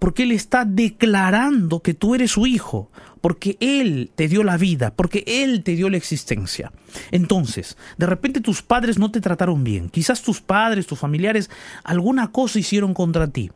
porque 0.00 0.24
Él 0.24 0.32
está 0.32 0.64
declarando 0.64 1.82
que 1.82 1.94
tú 1.94 2.16
eres 2.16 2.32
su 2.32 2.48
hijo, 2.48 2.90
porque 3.24 3.56
Él 3.60 4.10
te 4.14 4.28
dio 4.28 4.44
la 4.44 4.58
vida, 4.58 4.92
porque 4.94 5.24
Él 5.26 5.62
te 5.62 5.76
dio 5.76 5.88
la 5.88 5.96
existencia. 5.96 6.72
Entonces, 7.10 7.78
de 7.96 8.04
repente 8.04 8.42
tus 8.42 8.60
padres 8.60 8.98
no 8.98 9.10
te 9.10 9.22
trataron 9.22 9.64
bien, 9.64 9.88
quizás 9.88 10.20
tus 10.20 10.42
padres, 10.42 10.86
tus 10.86 10.98
familiares, 10.98 11.48
alguna 11.84 12.32
cosa 12.32 12.58
hicieron 12.58 12.92
contra 12.92 13.26
ti. 13.28 13.50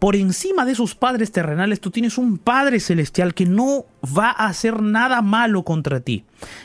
Por 0.00 0.16
encima 0.16 0.64
de 0.64 0.72
esos 0.72 0.96
padres 0.96 1.30
terrenales, 1.30 1.80
tú 1.80 1.92
tienes 1.92 2.18
un 2.18 2.36
Padre 2.36 2.80
celestial 2.80 3.32
que 3.32 3.46
no 3.46 3.84
va 4.02 4.30
a 4.30 4.46
hacer 4.46 4.82
nada 4.82 5.22
malo 5.22 5.62
contra 5.62 6.00
ti. 6.00 6.24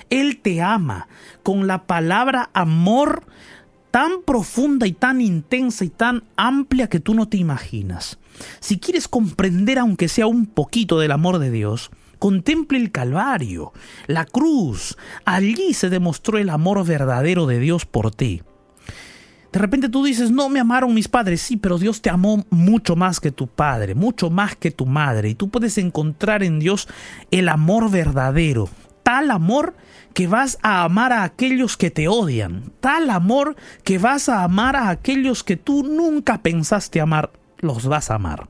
Él 0.10 0.40
te 0.40 0.60
ama 0.64 1.08
con 1.44 1.68
la 1.68 1.84
palabra 1.84 2.50
amor 2.56 3.24
tan 3.92 4.24
profunda 4.26 4.88
y 4.88 4.94
tan 4.94 5.22
intensa 5.22 5.86
y 5.86 5.90
tan 5.90 6.24
amplia 6.36 6.90
que 6.90 7.00
tú 7.00 7.14
no 7.14 7.28
te 7.28 7.38
imaginas. 7.38 8.18
Si 8.60 8.80
quieres 8.80 9.08
comprender 9.08 9.78
aunque 9.78 10.08
sea 10.08 10.26
un 10.26 10.48
poquito 10.48 10.98
del 10.98 11.12
amor 11.12 11.38
de 11.38 11.52
Dios, 11.52 11.92
Contemple 12.20 12.78
el 12.78 12.92
Calvario, 12.92 13.74
la 14.08 14.26
cruz. 14.26 14.98
Allí 15.26 15.74
se 15.74 15.90
demostró 15.90 16.38
el 16.38 16.50
amor 16.50 16.86
verdadero 16.86 17.46
de 17.46 17.60
Dios 17.60 17.86
por 17.86 18.14
ti. 18.14 18.42
De 19.52 19.60
repente 19.60 19.90
tú 19.90 20.04
dices, 20.04 20.30
no 20.30 20.50
me 20.50 20.60
amaron 20.60 20.94
mis 20.94 21.08
padres, 21.08 21.42
sí, 21.42 21.58
pero 21.58 21.78
Dios 21.78 22.02
te 22.02 22.10
amó 22.10 22.46
mucho 22.50 22.96
más 22.96 23.20
que 23.20 23.32
tu 23.32 23.48
padre, 23.48 23.96
mucho 23.96 24.30
más 24.30 24.56
que 24.56 24.72
tu 24.72 24.86
madre. 24.86 25.30
Y 25.30 25.36
tú 25.36 25.50
puedes 25.50 25.78
encontrar 25.78 26.44
en 26.44 26.60
Dios 26.60 26.88
el 27.32 27.50
amor 27.50 27.90
verdadero, 27.90 28.70
tal 29.04 29.32
amor 29.32 29.76
que 30.14 30.28
vas 30.28 30.58
a 30.64 30.84
amar 30.84 31.14
a 31.14 31.24
aquellos 31.24 31.78
que 31.78 31.92
te 31.92 32.08
odian, 32.08 32.72
tal 32.82 33.10
amor 33.10 33.56
que 33.84 33.98
vas 33.98 34.30
a 34.30 34.44
amar 34.44 34.76
a 34.76 34.90
aquellos 34.90 35.44
que 35.44 35.58
tú 35.58 35.84
nunca 35.84 36.44
pensaste 36.44 37.00
amar, 37.00 37.32
los 37.58 37.88
vas 37.88 38.12
a 38.12 38.16
amar. 38.16 38.50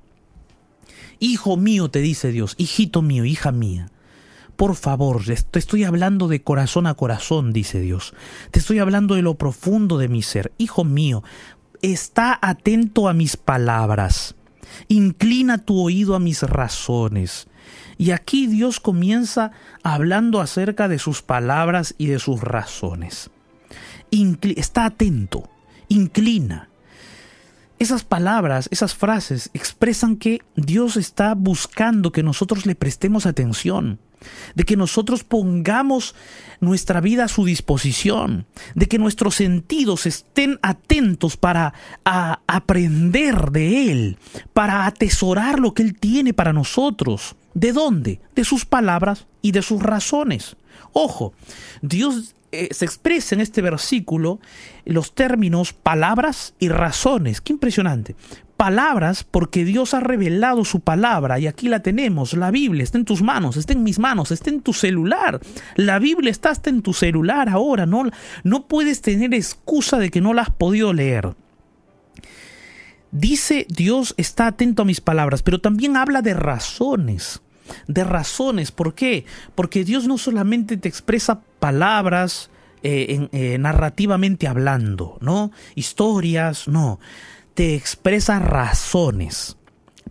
Hijo 1.19 1.58
mío, 1.58 1.89
te 1.89 1.99
dice 1.99 2.32
Dios, 2.32 2.56
hijito 2.58 3.01
mío, 3.01 3.25
hija 3.25 3.51
mía. 3.51 3.91
Por 4.56 4.75
favor, 4.75 5.21
te 5.23 5.60
estoy 5.60 5.84
hablando 5.84 6.27
de 6.27 6.41
corazón 6.41 6.88
a 6.88 6.95
corazón, 6.95 7.53
dice 7.53 7.80
Dios. 7.80 8.13
Te 8.49 8.60
estoy 8.60 8.80
hablando 8.80 9.13
de 9.13 9.21
lo 9.21 9.36
profundo 9.36 9.99
de 9.99 10.08
mi 10.08 10.23
ser. 10.23 10.51
Hijo 10.58 10.84
mío, 10.84 11.23
está 11.84 12.38
atento 12.41 13.08
a 13.08 13.13
mis 13.13 13.38
palabras. 13.38 14.36
Inclina 14.88 15.60
tu 15.60 15.80
oído 15.80 16.15
a 16.15 16.19
mis 16.19 16.41
razones. 16.41 17.47
Y 17.99 18.12
aquí 18.12 18.47
Dios 18.47 18.80
comienza 18.80 19.51
hablando 19.84 20.41
acerca 20.41 20.88
de 20.88 20.99
sus 20.99 21.21
palabras 21.21 21.93
y 21.97 22.08
de 22.08 22.19
sus 22.19 22.41
razones. 22.41 23.30
está 24.12 24.86
atento, 24.86 25.49
inclina. 25.88 26.69
Esas 27.80 28.04
palabras, 28.04 28.68
esas 28.72 28.96
frases 28.96 29.50
expresan 29.54 30.18
que 30.18 30.42
Dios 30.56 30.98
está 30.98 31.36
buscando 31.36 32.12
que 32.12 32.24
nosotros 32.24 32.66
le 32.66 32.76
prestemos 32.76 33.26
atención, 33.26 34.00
de 34.56 34.63
que 34.63 34.76
nosotros 34.76 35.24
pongamos 35.24 36.16
nuestra 36.60 37.02
vida 37.02 37.26
a 37.26 37.28
su 37.28 37.46
disposición, 37.46 38.48
de 38.74 38.88
que 38.88 38.98
nuestros 38.98 39.36
sentidos 39.36 40.06
estén 40.08 40.60
atentos 40.63 41.38
para 41.38 41.74
aprender 42.04 43.52
de 43.52 43.92
Él, 43.92 44.18
para 44.54 44.86
atesorar 44.88 45.60
lo 45.60 45.74
que 45.74 45.84
Él 45.84 46.00
tiene 46.00 46.34
para 46.34 46.54
nosotros. 46.54 47.36
¿De 47.54 47.74
dónde? 47.74 48.22
De 48.36 48.44
sus 48.44 48.66
palabras 48.66 49.28
y 49.42 49.52
de 49.52 49.62
sus 49.62 49.82
razones. 49.82 50.58
Ojo, 50.94 51.34
Dios 51.82 52.36
eh, 52.58 52.70
se 52.72 52.86
expresa 52.86 53.36
en 53.36 53.41
este 53.41 53.62
versículo 53.62 54.39
los 54.84 55.13
términos 55.13 55.74
palabras 55.74 56.56
y 56.58 56.70
razones. 56.70 57.39
Qué 57.39 57.54
impresionante. 57.54 58.15
Palabras 58.58 59.24
porque 59.24 59.63
Dios 59.63 59.93
ha 59.93 60.00
revelado 60.00 60.65
su 60.65 60.80
palabra 60.80 61.38
y 61.38 61.46
aquí 61.46 61.70
la 61.70 61.84
tenemos. 61.84 62.34
La 62.34 62.50
Biblia 62.50 62.84
está 62.84 62.98
en 62.98 63.06
tus 63.06 63.22
manos, 63.22 63.58
está 63.58 63.74
en 63.74 63.84
mis 63.84 64.00
manos, 64.00 64.32
está 64.32 64.50
en 64.50 64.62
tu 64.62 64.74
celular. 64.74 65.39
La 65.76 66.00
Biblia 66.00 66.32
está 66.32 66.50
hasta 66.50 66.72
en 66.72 66.82
tu 66.82 66.93
celular 66.93 67.48
ahora. 67.48 67.86
No, 67.86 68.10
no 68.43 68.67
puedes 68.67 69.02
tener 69.02 69.36
excusa 69.36 70.00
de 70.00 70.10
que 70.10 70.22
no 70.22 70.34
la 70.34 70.41
has 70.41 70.50
podido 70.50 70.93
leer. 70.93 71.36
Dice 73.12 73.67
Dios 73.70 74.15
está 74.17 74.48
atento 74.48 74.82
a 74.82 74.86
mis 74.86 75.00
palabras, 75.00 75.43
pero 75.43 75.62
también 75.62 75.96
habla 75.96 76.24
de 76.24 76.34
razones 76.34 77.43
de 77.88 78.03
razones. 78.03 78.71
¿Por 78.71 78.93
qué? 78.93 79.25
Porque 79.56 79.84
Dios 79.84 80.08
no 80.08 80.17
solamente 80.17 80.77
te 80.77 80.89
expresa 80.89 81.41
palabras 81.60 82.49
eh, 82.84 83.27
eh, 83.32 83.58
narrativamente 83.58 84.47
hablando, 84.47 85.17
¿no? 85.21 85.51
Historias, 85.75 86.67
no. 86.67 86.99
Te 87.53 87.75
expresa 87.75 88.39
razones 88.39 89.58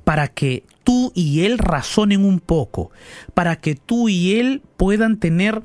para 0.04 0.28
que 0.28 0.64
tú 0.84 1.12
y 1.14 1.44
él 1.44 1.58
razonen 1.58 2.24
un 2.24 2.40
poco, 2.40 2.90
para 3.34 3.56
que 3.56 3.74
tú 3.74 4.08
y 4.08 4.38
él 4.38 4.62
puedan 4.76 5.18
tener 5.18 5.62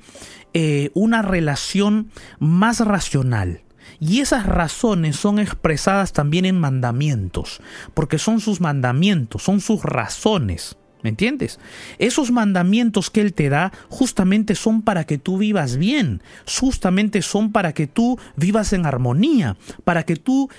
eh, 0.53 0.89
una 0.93 1.21
relación 1.21 2.11
más 2.39 2.79
racional. 2.79 3.61
Y 3.99 4.21
esas 4.21 4.47
razones 4.47 5.15
son 5.15 5.37
expresadas 5.37 6.11
también 6.11 6.45
en 6.45 6.59
mandamientos, 6.59 7.61
porque 7.93 8.17
son 8.17 8.39
sus 8.39 8.61
mandamientos, 8.61 9.43
son 9.43 9.61
sus 9.61 9.83
razones. 9.83 10.75
¿Me 11.03 11.09
entiendes? 11.09 11.59
Esos 11.97 12.31
mandamientos 12.31 13.09
que 13.09 13.21
Él 13.21 13.33
te 13.33 13.49
da 13.49 13.71
justamente 13.89 14.55
son 14.55 14.81
para 14.81 15.05
que 15.05 15.17
tú 15.17 15.37
vivas 15.37 15.77
bien, 15.77 16.21
justamente 16.45 17.21
son 17.21 17.51
para 17.51 17.73
que 17.73 17.87
tú 17.87 18.19
vivas 18.35 18.73
en 18.73 18.85
armonía, 18.85 19.57
para 19.83 20.03
que 20.03 20.15
tú 20.15 20.49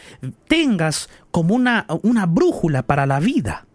tengas 0.48 1.08
como 1.30 1.54
una, 1.54 1.86
una 2.02 2.26
brújula 2.26 2.82
para 2.82 3.06
la 3.06 3.20
vida. 3.20 3.66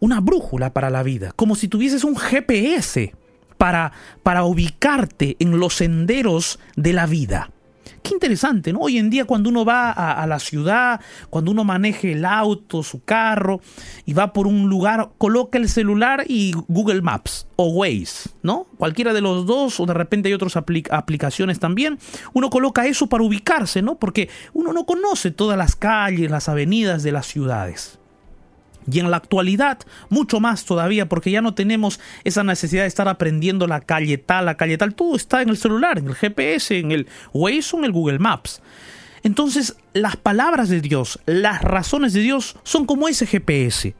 Una 0.00 0.20
brújula 0.20 0.72
para 0.72 0.90
la 0.90 1.02
vida, 1.02 1.32
como 1.34 1.56
si 1.56 1.66
tuvieses 1.68 2.04
un 2.04 2.16
GPS 2.16 3.14
para, 3.56 3.92
para 4.22 4.44
ubicarte 4.44 5.36
en 5.38 5.58
los 5.58 5.74
senderos 5.76 6.58
de 6.76 6.92
la 6.92 7.06
vida. 7.06 7.50
Qué 8.02 8.14
interesante, 8.14 8.72
¿no? 8.72 8.80
Hoy 8.80 8.98
en 8.98 9.10
día 9.10 9.24
cuando 9.24 9.48
uno 9.48 9.64
va 9.64 9.90
a, 9.90 10.26
la 10.26 10.38
ciudad, 10.38 11.00
cuando 11.30 11.50
uno 11.50 11.64
maneje 11.64 12.12
el 12.12 12.24
auto, 12.24 12.82
su 12.82 13.02
carro 13.02 13.60
y 14.04 14.12
va 14.12 14.32
por 14.32 14.46
un 14.46 14.68
lugar, 14.68 15.10
coloca 15.18 15.58
el 15.58 15.68
celular 15.68 16.24
y 16.28 16.52
Google 16.68 17.02
Maps 17.02 17.46
o 17.56 17.68
Waze, 17.68 18.30
¿no? 18.42 18.66
Cualquiera 18.76 19.12
de 19.12 19.20
los 19.20 19.46
dos 19.46 19.80
o 19.80 19.86
de 19.86 19.94
repente 19.94 20.28
hay 20.28 20.34
otras 20.34 20.56
aplicaciones 20.56 21.58
también. 21.58 21.98
Uno 22.32 22.50
coloca 22.50 22.86
eso 22.86 23.06
para 23.06 23.24
ubicarse, 23.24 23.80
¿no? 23.82 23.96
Porque 23.96 24.28
uno 24.52 24.72
no 24.72 24.84
conoce 24.84 25.30
todas 25.30 25.56
las 25.56 25.76
calles, 25.76 26.30
las 26.30 26.48
avenidas 26.48 27.02
de 27.02 27.12
las 27.12 27.26
ciudades. 27.26 27.98
Y 28.90 29.00
en 29.00 29.10
la 29.10 29.16
actualidad, 29.16 29.78
mucho 30.08 30.40
más 30.40 30.64
todavía, 30.64 31.08
porque 31.08 31.30
ya 31.30 31.40
no 31.40 31.54
tenemos 31.54 32.00
esa 32.24 32.44
necesidad 32.44 32.82
de 32.82 32.88
estar 32.88 33.08
aprendiendo 33.08 33.66
la 33.66 33.80
calle 33.80 34.18
tal, 34.18 34.46
la 34.46 34.56
calle 34.56 34.78
tal. 34.78 34.94
Todo 34.94 35.16
está 35.16 35.42
en 35.42 35.48
el 35.48 35.56
celular, 35.56 35.98
en 35.98 36.08
el 36.08 36.14
GPS, 36.14 36.78
en 36.78 36.92
el 36.92 37.06
Waze 37.32 37.76
o 37.76 37.78
en 37.78 37.84
el 37.84 37.92
Google 37.92 38.18
Maps. 38.18 38.60
Entonces, 39.22 39.76
las 39.94 40.16
palabras 40.16 40.68
de 40.68 40.80
Dios, 40.80 41.18
las 41.24 41.62
razones 41.62 42.12
de 42.12 42.20
Dios 42.20 42.56
son 42.62 42.84
como 42.84 43.08
ese 43.08 43.26
GPS 43.26 43.94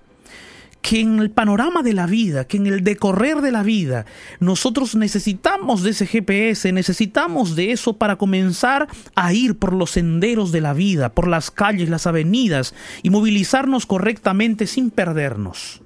que 0.84 1.00
en 1.00 1.18
el 1.18 1.30
panorama 1.30 1.82
de 1.82 1.94
la 1.94 2.04
vida, 2.04 2.46
que 2.46 2.58
en 2.58 2.66
el 2.66 2.84
decorrer 2.84 3.40
de 3.40 3.50
la 3.50 3.62
vida, 3.62 4.04
nosotros 4.38 4.94
necesitamos 4.94 5.82
de 5.82 5.92
ese 5.92 6.06
GPS, 6.06 6.70
necesitamos 6.72 7.56
de 7.56 7.72
eso 7.72 7.96
para 7.96 8.16
comenzar 8.16 8.86
a 9.14 9.32
ir 9.32 9.58
por 9.58 9.72
los 9.72 9.92
senderos 9.92 10.52
de 10.52 10.60
la 10.60 10.74
vida, 10.74 11.08
por 11.08 11.26
las 11.26 11.50
calles, 11.50 11.88
las 11.88 12.06
avenidas 12.06 12.74
y 13.02 13.08
movilizarnos 13.08 13.86
correctamente 13.86 14.66
sin 14.66 14.90
perdernos. 14.90 15.80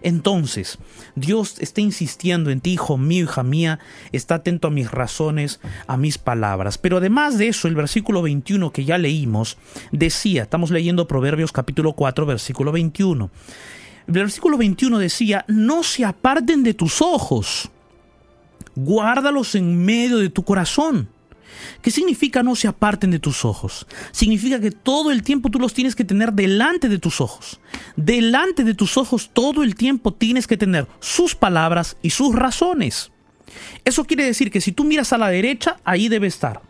Entonces, 0.00 0.78
Dios 1.16 1.56
está 1.58 1.82
insistiendo 1.82 2.48
en 2.48 2.62
ti, 2.62 2.72
hijo 2.72 2.96
mío, 2.96 3.24
hija 3.24 3.42
mía, 3.42 3.78
está 4.12 4.36
atento 4.36 4.68
a 4.68 4.70
mis 4.70 4.90
razones, 4.90 5.60
a 5.86 5.98
mis 5.98 6.16
palabras. 6.16 6.78
Pero 6.78 6.96
además 6.96 7.36
de 7.36 7.48
eso, 7.48 7.68
el 7.68 7.74
versículo 7.74 8.22
21 8.22 8.72
que 8.72 8.86
ya 8.86 8.96
leímos 8.96 9.58
decía, 9.92 10.44
estamos 10.44 10.70
leyendo 10.70 11.06
Proverbios 11.06 11.52
capítulo 11.52 11.92
4, 11.92 12.24
versículo 12.24 12.72
21. 12.72 13.30
El 14.10 14.14
versículo 14.14 14.58
21 14.58 14.98
decía, 14.98 15.44
no 15.46 15.84
se 15.84 16.04
aparten 16.04 16.64
de 16.64 16.74
tus 16.74 17.00
ojos, 17.00 17.70
guárdalos 18.74 19.54
en 19.54 19.84
medio 19.84 20.18
de 20.18 20.28
tu 20.30 20.42
corazón. 20.42 21.08
¿Qué 21.80 21.92
significa 21.92 22.42
no 22.42 22.56
se 22.56 22.66
aparten 22.66 23.12
de 23.12 23.20
tus 23.20 23.44
ojos? 23.44 23.86
Significa 24.10 24.58
que 24.58 24.72
todo 24.72 25.12
el 25.12 25.22
tiempo 25.22 25.48
tú 25.48 25.60
los 25.60 25.74
tienes 25.74 25.94
que 25.94 26.02
tener 26.02 26.32
delante 26.32 26.88
de 26.88 26.98
tus 26.98 27.20
ojos. 27.20 27.60
Delante 27.94 28.64
de 28.64 28.74
tus 28.74 28.96
ojos 28.96 29.30
todo 29.32 29.62
el 29.62 29.76
tiempo 29.76 30.12
tienes 30.12 30.48
que 30.48 30.56
tener 30.56 30.88
sus 30.98 31.36
palabras 31.36 31.96
y 32.02 32.10
sus 32.10 32.34
razones. 32.34 33.12
Eso 33.84 34.06
quiere 34.06 34.24
decir 34.24 34.50
que 34.50 34.60
si 34.60 34.72
tú 34.72 34.82
miras 34.82 35.12
a 35.12 35.18
la 35.18 35.28
derecha, 35.28 35.76
ahí 35.84 36.08
debe 36.08 36.26
estar. 36.26 36.62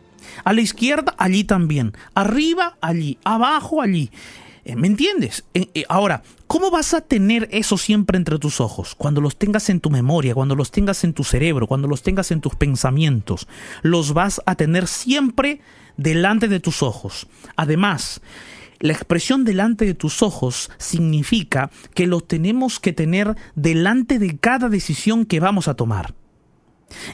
A 0.45 0.53
la 0.53 0.61
izquierda, 0.61 1.15
allí 1.17 1.45
también. 1.45 1.95
Arriba, 2.15 2.77
allí. 2.83 3.17
Abajo, 3.25 3.81
allí. 3.81 4.11
Eh, 4.71 4.77
¿Me 4.77 4.87
entiendes? 4.87 5.45
Eh, 5.53 5.69
eh, 5.75 5.85
ahora, 5.89 6.23
¿cómo 6.47 6.71
vas 6.71 6.95
a 6.95 7.01
tener 7.01 7.49
eso 7.51 7.77
siempre 7.77 8.17
entre 8.17 8.39
tus 8.39 8.61
ojos? 8.61 8.95
Cuando 8.95 9.21
los 9.21 9.37
tengas 9.37 9.69
en 9.69 9.81
tu 9.81 9.91
memoria, 9.91 10.33
cuando 10.33 10.55
los 10.55 10.71
tengas 10.71 11.03
en 11.03 11.13
tu 11.13 11.25
cerebro, 11.25 11.67
cuando 11.67 11.89
los 11.89 12.03
tengas 12.03 12.31
en 12.31 12.41
tus 12.41 12.55
pensamientos. 12.55 13.49
Los 13.83 14.15
vas 14.15 14.41
a 14.47 14.55
tener 14.55 14.87
siempre 14.87 15.61
delante 15.97 16.47
de 16.47 16.61
tus 16.61 16.85
ojos. 16.85 17.27
Además, 17.57 18.21
la 18.79 18.93
expresión 18.93 19.45
delante 19.45 19.87
de 19.87 19.95
tus 19.95 20.23
ojos 20.23 20.71
significa 20.79 21.73
que 21.93 22.07
los 22.07 22.29
tenemos 22.29 22.79
que 22.79 22.93
tener 22.93 23.35
delante 23.57 24.21
de 24.21 24.39
cada 24.39 24.69
decisión 24.69 25.25
que 25.25 25.41
vamos 25.41 25.67
a 25.67 25.75
tomar. 25.75 26.15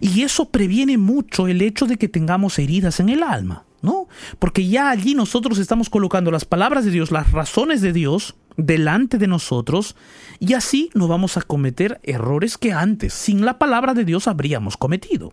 Y 0.03 0.25
eso 0.25 0.51
previene 0.51 0.99
mucho 0.99 1.49
el 1.49 1.63
hecho 1.63 1.87
de 1.87 1.97
que 1.97 2.09
tengamos 2.09 2.59
heridas 2.59 3.01
en 3.01 3.09
el 3.09 3.23
alma. 3.23 3.65
¿No? 3.87 4.09
Porque 4.41 4.67
ya 4.67 4.91
allí 4.91 5.15
nosotros 5.15 5.59
estamos 5.59 5.89
colocando 5.89 6.33
las 6.33 6.45
palabras 6.45 6.85
de 6.85 6.91
Dios, 6.91 7.13
las 7.13 7.31
razones 7.31 7.81
de 7.81 7.93
Dios 7.93 8.35
delante 8.57 9.17
de 9.17 9.29
nosotros 9.29 9.95
y 10.41 10.55
así 10.55 10.91
no 10.93 11.07
vamos 11.07 11.37
a 11.37 11.43
cometer 11.43 12.01
errores 12.03 12.59
que 12.59 12.73
antes 12.73 13.15
sin 13.15 13.45
la 13.45 13.59
palabra 13.59 13.95
de 13.95 14.05
Dios 14.05 14.27
habríamos 14.27 14.77
cometido. 14.77 15.33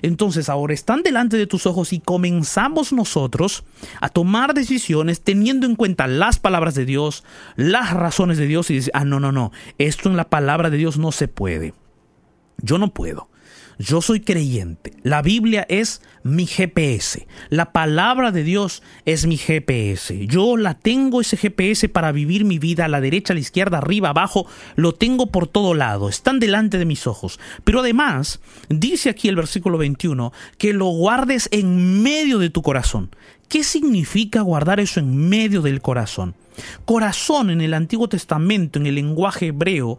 Entonces 0.00 0.48
ahora 0.48 0.72
están 0.72 1.02
delante 1.02 1.36
de 1.36 1.46
tus 1.46 1.66
ojos 1.66 1.92
y 1.92 2.00
comenzamos 2.00 2.92
nosotros 2.92 3.64
a 4.00 4.08
tomar 4.08 4.54
decisiones 4.54 5.20
teniendo 5.20 5.66
en 5.66 5.76
cuenta 5.76 6.06
las 6.06 6.38
palabras 6.38 6.74
de 6.74 6.86
Dios, 6.86 7.22
las 7.56 7.92
razones 7.92 8.38
de 8.38 8.46
Dios 8.46 8.70
y 8.70 8.76
decir, 8.76 8.92
ah, 8.94 9.04
no, 9.04 9.20
no, 9.20 9.30
no, 9.30 9.52
esto 9.76 10.08
en 10.08 10.16
la 10.16 10.30
palabra 10.30 10.70
de 10.70 10.78
Dios 10.78 10.96
no 10.96 11.12
se 11.12 11.28
puede. 11.28 11.74
Yo 12.58 12.78
no 12.78 12.94
puedo. 12.94 13.28
Yo 13.78 14.00
soy 14.00 14.20
creyente. 14.20 14.92
La 15.02 15.22
Biblia 15.22 15.66
es 15.68 16.00
mi 16.24 16.46
GPS. 16.46 17.28
La 17.50 17.70
palabra 17.70 18.32
de 18.32 18.42
Dios 18.42 18.82
es 19.04 19.26
mi 19.26 19.36
GPS. 19.36 20.26
Yo 20.26 20.56
la 20.56 20.74
tengo 20.74 21.20
ese 21.20 21.36
GPS 21.36 21.88
para 21.88 22.12
vivir 22.12 22.44
mi 22.44 22.58
vida 22.58 22.86
a 22.86 22.88
la 22.88 23.00
derecha, 23.00 23.32
a 23.32 23.34
la 23.34 23.40
izquierda, 23.40 23.78
arriba, 23.78 24.08
abajo. 24.08 24.46
Lo 24.74 24.94
tengo 24.94 25.26
por 25.26 25.46
todo 25.46 25.74
lado. 25.74 26.08
Están 26.08 26.40
delante 26.40 26.78
de 26.78 26.86
mis 26.86 27.06
ojos. 27.06 27.38
Pero 27.62 27.80
además, 27.80 28.40
dice 28.70 29.10
aquí 29.10 29.28
el 29.28 29.36
versículo 29.36 29.78
21, 29.78 30.32
que 30.58 30.72
lo 30.72 30.86
guardes 30.86 31.48
en 31.52 32.02
medio 32.02 32.38
de 32.38 32.50
tu 32.50 32.62
corazón. 32.62 33.10
¿Qué 33.48 33.62
significa 33.62 34.40
guardar 34.40 34.80
eso 34.80 35.00
en 35.00 35.28
medio 35.28 35.60
del 35.60 35.82
corazón? 35.82 36.34
Corazón 36.86 37.50
en 37.50 37.60
el 37.60 37.74
Antiguo 37.74 38.08
Testamento, 38.08 38.78
en 38.78 38.86
el 38.86 38.94
lenguaje 38.94 39.48
hebreo, 39.48 39.98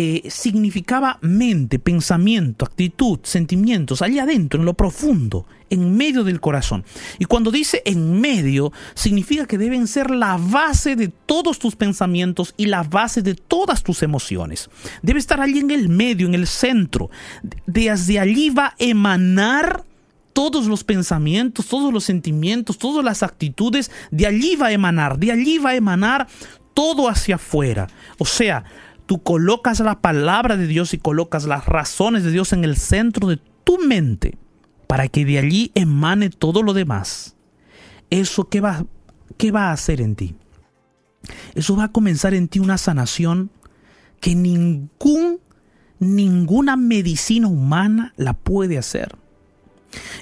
eh, 0.00 0.30
significaba 0.30 1.18
mente, 1.22 1.80
pensamiento, 1.80 2.64
actitud, 2.64 3.18
sentimientos, 3.24 4.00
allá 4.00 4.22
adentro, 4.22 4.60
en 4.60 4.64
lo 4.64 4.74
profundo, 4.74 5.44
en 5.70 5.96
medio 5.96 6.22
del 6.22 6.40
corazón. 6.40 6.84
Y 7.18 7.24
cuando 7.24 7.50
dice 7.50 7.82
en 7.84 8.20
medio, 8.20 8.72
significa 8.94 9.46
que 9.46 9.58
deben 9.58 9.88
ser 9.88 10.12
la 10.12 10.36
base 10.36 10.94
de 10.94 11.08
todos 11.08 11.58
tus 11.58 11.74
pensamientos 11.74 12.54
y 12.56 12.66
la 12.66 12.84
base 12.84 13.22
de 13.22 13.34
todas 13.34 13.82
tus 13.82 14.04
emociones. 14.04 14.70
Debe 15.02 15.18
estar 15.18 15.40
allí 15.40 15.58
en 15.58 15.72
el 15.72 15.88
medio, 15.88 16.28
en 16.28 16.36
el 16.36 16.46
centro. 16.46 17.10
Desde 17.66 18.20
allí 18.20 18.50
va 18.50 18.66
a 18.66 18.74
emanar 18.78 19.82
todos 20.32 20.66
los 20.66 20.84
pensamientos, 20.84 21.66
todos 21.66 21.92
los 21.92 22.04
sentimientos, 22.04 22.78
todas 22.78 23.04
las 23.04 23.24
actitudes, 23.24 23.90
de 24.12 24.28
allí 24.28 24.54
va 24.54 24.68
a 24.68 24.72
emanar, 24.72 25.18
de 25.18 25.32
allí 25.32 25.58
va 25.58 25.70
a 25.70 25.74
emanar 25.74 26.28
todo 26.72 27.08
hacia 27.08 27.34
afuera. 27.34 27.88
O 28.18 28.24
sea, 28.24 28.64
tú 29.08 29.22
colocas 29.22 29.80
la 29.80 30.02
palabra 30.02 30.58
de 30.58 30.66
Dios 30.66 30.92
y 30.92 30.98
colocas 30.98 31.46
las 31.46 31.64
razones 31.64 32.24
de 32.24 32.30
Dios 32.30 32.52
en 32.52 32.62
el 32.62 32.76
centro 32.76 33.26
de 33.26 33.40
tu 33.64 33.78
mente 33.78 34.36
para 34.86 35.08
que 35.08 35.24
de 35.24 35.38
allí 35.38 35.72
emane 35.74 36.28
todo 36.28 36.62
lo 36.62 36.74
demás. 36.74 37.34
¿Eso 38.10 38.50
qué 38.50 38.60
va, 38.60 38.84
qué 39.38 39.50
va 39.50 39.70
a 39.70 39.72
hacer 39.72 40.02
en 40.02 40.14
ti? 40.14 40.34
Eso 41.54 41.74
va 41.74 41.84
a 41.84 41.92
comenzar 41.92 42.34
en 42.34 42.48
ti 42.48 42.58
una 42.58 42.76
sanación 42.76 43.50
que 44.20 44.34
ningún, 44.34 45.40
ninguna 45.98 46.76
medicina 46.76 47.48
humana 47.48 48.12
la 48.18 48.34
puede 48.34 48.76
hacer. 48.76 49.16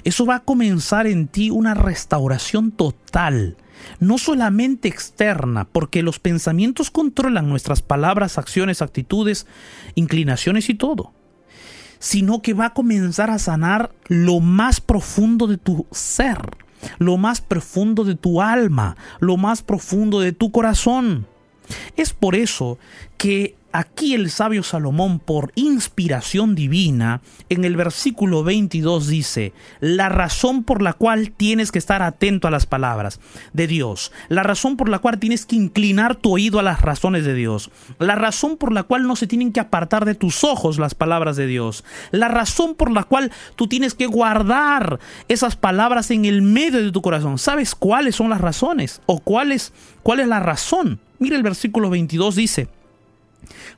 Eso 0.05 0.25
va 0.25 0.35
a 0.35 0.43
comenzar 0.45 1.07
en 1.07 1.27
ti 1.27 1.49
una 1.49 1.73
restauración 1.73 2.71
total, 2.71 3.57
no 3.99 4.17
solamente 4.17 4.87
externa, 4.87 5.65
porque 5.65 6.03
los 6.03 6.19
pensamientos 6.19 6.91
controlan 6.91 7.49
nuestras 7.49 7.81
palabras, 7.81 8.37
acciones, 8.37 8.81
actitudes, 8.81 9.47
inclinaciones 9.95 10.69
y 10.69 10.75
todo, 10.75 11.13
sino 11.99 12.41
que 12.41 12.53
va 12.53 12.67
a 12.67 12.73
comenzar 12.73 13.29
a 13.29 13.39
sanar 13.39 13.91
lo 14.07 14.39
más 14.39 14.81
profundo 14.81 15.47
de 15.47 15.57
tu 15.57 15.85
ser, 15.91 16.57
lo 16.99 17.17
más 17.17 17.41
profundo 17.41 18.03
de 18.03 18.15
tu 18.15 18.41
alma, 18.41 18.97
lo 19.19 19.37
más 19.37 19.61
profundo 19.61 20.19
de 20.19 20.31
tu 20.31 20.51
corazón. 20.51 21.27
Es 21.95 22.13
por 22.13 22.35
eso 22.35 22.77
que 23.17 23.56
Aquí 23.73 24.13
el 24.13 24.31
sabio 24.31 24.63
Salomón, 24.63 25.19
por 25.19 25.51
inspiración 25.55 26.55
divina, 26.55 27.21
en 27.49 27.65
el 27.65 27.75
versículo 27.75 28.43
22 28.43 29.07
dice, 29.07 29.53
la 29.81 30.07
razón 30.07 30.63
por 30.63 30.81
la 30.81 30.93
cual 30.93 31.31
tienes 31.31 31.73
que 31.73 31.77
estar 31.77 32.01
atento 32.01 32.47
a 32.47 32.51
las 32.51 32.65
palabras 32.65 33.19
de 33.51 33.67
Dios, 33.67 34.13
la 34.29 34.43
razón 34.43 34.77
por 34.77 34.87
la 34.87 34.99
cual 34.99 35.19
tienes 35.19 35.45
que 35.45 35.57
inclinar 35.57 36.15
tu 36.15 36.33
oído 36.33 36.59
a 36.59 36.63
las 36.63 36.81
razones 36.81 37.25
de 37.25 37.33
Dios, 37.33 37.69
la 37.99 38.15
razón 38.15 38.55
por 38.55 38.71
la 38.71 38.83
cual 38.83 39.05
no 39.05 39.17
se 39.17 39.27
tienen 39.27 39.51
que 39.51 39.59
apartar 39.59 40.05
de 40.05 40.15
tus 40.15 40.45
ojos 40.45 40.79
las 40.79 40.95
palabras 40.95 41.35
de 41.35 41.45
Dios, 41.45 41.83
la 42.11 42.29
razón 42.29 42.73
por 42.73 42.89
la 42.89 43.03
cual 43.03 43.33
tú 43.57 43.67
tienes 43.67 43.93
que 43.93 44.07
guardar 44.07 44.99
esas 45.27 45.57
palabras 45.57 46.09
en 46.09 46.23
el 46.23 46.41
medio 46.41 46.81
de 46.81 46.91
tu 46.93 47.01
corazón. 47.01 47.37
¿Sabes 47.37 47.75
cuáles 47.75 48.15
son 48.15 48.29
las 48.29 48.39
razones? 48.39 49.01
¿O 49.07 49.19
cuál 49.19 49.51
es, 49.51 49.73
cuál 50.03 50.21
es 50.21 50.27
la 50.27 50.39
razón? 50.39 50.99
Mira 51.19 51.35
el 51.35 51.43
versículo 51.43 51.89
22 51.89 52.35
dice, 52.35 52.69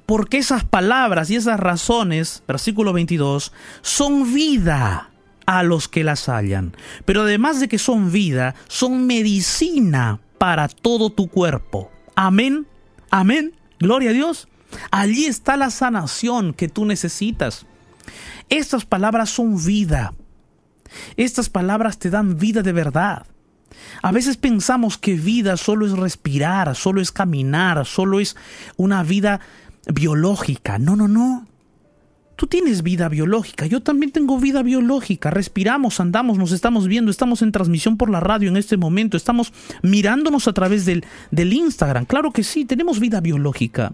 porque 0.06 0.38
esas 0.38 0.64
palabras 0.64 1.30
y 1.30 1.36
esas 1.36 1.60
razones, 1.60 2.44
versículo 2.48 2.94
22, 2.94 3.54
son 3.82 4.34
vida 4.34 5.10
a 5.46 5.64
los 5.64 5.88
que 5.88 6.04
las 6.04 6.30
hallan. 6.30 6.76
Pero 7.06 7.24
además 7.24 7.60
de 7.60 7.68
que 7.68 7.80
son 7.80 8.12
vida, 8.12 8.56
son 8.68 9.08
medicina 9.08 10.20
para 10.38 10.68
todo 10.68 11.10
tu 11.10 11.28
cuerpo. 11.28 11.92
Amén. 12.16 12.68
Amén. 13.10 13.54
Gloria 13.80 14.12
a 14.12 14.14
Dios. 14.14 14.48
Allí 14.92 15.26
está 15.26 15.58
la 15.58 15.72
sanación 15.72 16.54
que 16.54 16.68
tú 16.68 16.86
necesitas. 16.86 17.66
Estas 18.50 18.86
palabras 18.86 19.30
son 19.30 19.64
vida. 19.64 20.14
Estas 21.18 21.50
palabras 21.50 22.00
te 22.00 22.10
dan 22.10 22.38
vida 22.38 22.62
de 22.62 22.72
verdad. 22.72 23.26
A 24.02 24.12
veces 24.12 24.38
pensamos 24.38 24.98
que 24.98 25.16
vida 25.16 25.58
solo 25.58 25.86
es 25.86 25.94
respirar, 25.94 26.76
solo 26.76 27.02
es 27.02 27.12
caminar, 27.12 27.86
solo 27.86 28.20
es 28.20 28.36
una 28.78 29.04
vida 29.04 29.40
biológica. 29.88 30.80
No, 30.80 30.96
no, 30.96 31.08
no. 31.08 31.48
Tú 32.36 32.48
tienes 32.48 32.84
vida 32.84 33.10
biológica, 33.10 33.66
yo 33.66 33.84
también 33.84 34.14
tengo 34.14 34.40
vida 34.40 34.64
biológica. 34.64 35.30
Respiramos, 35.30 36.00
andamos, 36.00 36.38
nos 36.38 36.54
estamos 36.54 36.88
viendo, 36.88 37.12
estamos 37.12 37.42
en 37.42 37.52
transmisión 37.52 37.98
por 37.98 38.10
la 38.10 38.22
radio 38.22 38.48
en 38.48 38.56
este 38.56 38.78
momento, 38.78 39.18
estamos 39.18 39.52
mirándonos 39.82 40.48
a 40.48 40.54
través 40.54 40.86
del, 40.86 41.04
del 41.32 41.52
Instagram. 41.52 42.06
Claro 42.06 42.32
que 42.32 42.44
sí, 42.44 42.64
tenemos 42.64 43.02
vida 43.02 43.20
biológica. 43.20 43.94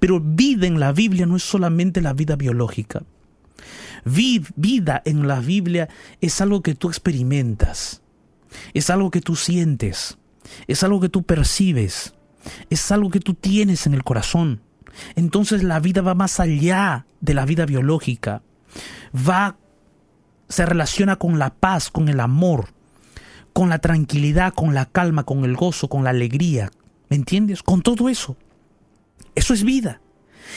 Pero 0.00 0.20
vida 0.20 0.66
en 0.66 0.80
la 0.80 0.92
Biblia 0.92 1.26
no 1.26 1.36
es 1.36 1.42
solamente 1.42 2.00
la 2.00 2.12
vida 2.12 2.34
biológica. 2.34 3.02
vida 4.04 5.02
en 5.04 5.28
la 5.28 5.40
Biblia 5.40 5.88
es 6.20 6.40
algo 6.40 6.62
que 6.62 6.74
tú 6.74 6.88
experimentas, 6.88 8.02
es 8.74 8.90
algo 8.90 9.10
que 9.10 9.20
tú 9.20 9.36
sientes, 9.36 10.18
es 10.66 10.82
algo 10.82 11.00
que 11.00 11.08
tú 11.08 11.22
percibes, 11.22 12.14
es 12.70 12.90
algo 12.92 13.10
que 13.10 13.20
tú 13.20 13.34
tienes 13.34 13.86
en 13.86 13.94
el 13.94 14.04
corazón. 14.04 14.60
Entonces 15.14 15.62
la 15.62 15.80
vida 15.80 16.02
va 16.02 16.14
más 16.14 16.40
allá 16.40 17.06
de 17.20 17.34
la 17.34 17.44
vida 17.44 17.66
biológica. 17.66 18.42
Va, 19.14 19.56
se 20.48 20.66
relaciona 20.66 21.16
con 21.16 21.38
la 21.38 21.54
paz, 21.54 21.90
con 21.90 22.08
el 22.08 22.20
amor, 22.20 22.68
con 23.52 23.68
la 23.68 23.78
tranquilidad, 23.78 24.54
con 24.54 24.74
la 24.74 24.86
calma, 24.86 25.24
con 25.24 25.44
el 25.44 25.56
gozo, 25.56 25.88
con 25.88 26.04
la 26.04 26.10
alegría. 26.10 26.70
¿Me 27.08 27.16
entiendes? 27.16 27.62
Con 27.62 27.82
todo 27.82 28.08
eso. 28.08 28.36
Eso 29.34 29.54
es 29.54 29.64
vida. 29.64 30.00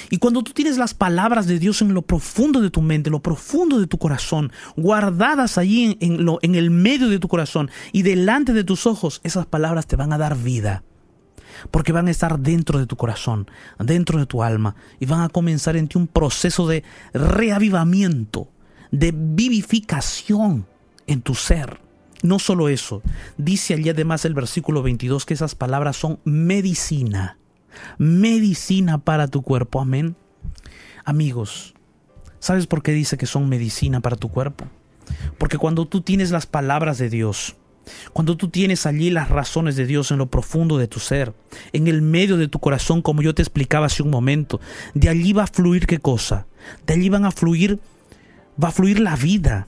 Y 0.10 0.18
cuando 0.18 0.44
tú 0.44 0.54
tienes 0.54 0.78
las 0.78 0.94
palabras 0.94 1.48
de 1.48 1.60
Dios 1.60 1.82
en 1.82 1.94
lo 1.94 2.02
profundo 2.02 2.62
de 2.62 2.70
tu 2.70 2.82
mente, 2.82 3.10
en 3.10 3.14
lo 3.14 3.22
profundo 3.22 3.80
de 3.80 3.88
tu 3.88 3.98
corazón, 3.98 4.52
guardadas 4.76 5.58
allí 5.58 5.98
en, 6.00 6.26
lo, 6.26 6.40
en 6.42 6.56
el 6.56 6.72
medio 6.72 7.10
de 7.10 7.20
tu 7.20 7.28
corazón 7.28 7.70
y 7.92 8.04
delante 8.04 8.54
de 8.54 8.64
tus 8.64 8.86
ojos, 8.86 9.22
esas 9.24 9.46
palabras 9.46 9.88
te 9.88 9.96
van 9.96 10.14
a 10.14 10.18
dar 10.18 10.38
vida 10.38 10.84
porque 11.72 11.92
van 11.92 12.08
a 12.08 12.12
estar 12.12 12.40
dentro 12.40 12.80
de 12.80 12.88
tu 12.88 12.96
corazón, 12.96 13.48
dentro 13.80 14.20
de 14.20 14.26
tu 14.26 14.44
alma, 14.44 14.76
y 15.00 15.06
van 15.06 15.22
a 15.22 15.30
comenzar 15.30 15.76
en 15.78 15.88
ti 15.88 15.98
un 15.98 16.08
proceso 16.08 16.68
de 16.68 16.84
reavivamiento, 17.14 18.50
de 18.92 19.14
vivificación 19.16 20.66
en 21.08 21.22
tu 21.22 21.36
ser. 21.36 21.80
No 22.22 22.40
solo 22.40 22.70
eso, 22.70 23.02
dice 23.38 23.74
allí 23.74 23.90
además 23.90 24.24
el 24.26 24.34
versículo 24.34 24.82
22 24.82 25.26
que 25.26 25.34
esas 25.34 25.56
palabras 25.56 25.98
son 25.98 26.20
medicina, 26.24 27.38
medicina 27.98 29.00
para 29.00 29.28
tu 29.28 29.42
cuerpo, 29.42 29.82
amén. 29.82 30.16
Amigos, 31.06 31.74
¿sabes 32.40 32.68
por 32.68 32.84
qué 32.84 32.92
dice 32.92 33.18
que 33.18 33.26
son 33.26 33.50
medicina 33.50 34.00
para 34.00 34.16
tu 34.16 34.30
cuerpo? 34.30 34.66
Porque 35.38 35.58
cuando 35.58 35.86
tú 35.86 36.02
tienes 36.02 36.32
las 36.32 36.46
palabras 36.46 36.98
de 36.98 37.10
Dios, 37.10 37.56
cuando 38.14 38.38
tú 38.38 38.50
tienes 38.50 38.86
allí 38.86 39.10
las 39.10 39.30
razones 39.30 39.76
de 39.76 39.86
Dios 39.86 40.12
en 40.12 40.18
lo 40.18 40.28
profundo 40.28 40.78
de 40.78 40.88
tu 40.88 41.00
ser, 41.00 41.34
en 41.74 41.88
el 41.88 42.02
medio 42.02 42.38
de 42.38 42.48
tu 42.48 42.60
corazón, 42.60 43.02
como 43.02 43.22
yo 43.22 43.36
te 43.36 43.42
explicaba 43.42 43.88
hace 43.88 44.04
un 44.04 44.10
momento, 44.10 44.62
de 44.94 45.10
allí 45.10 45.34
va 45.34 45.44
a 45.44 45.48
fluir 45.48 45.86
qué 45.86 46.00
cosa? 46.00 46.48
De 46.86 46.94
allí 46.94 47.10
van 47.10 47.26
a 47.26 47.32
fluir, 47.32 47.80
va 48.62 48.70
a 48.70 48.72
fluir 48.72 49.00
la 49.00 49.16
vida. 49.16 49.68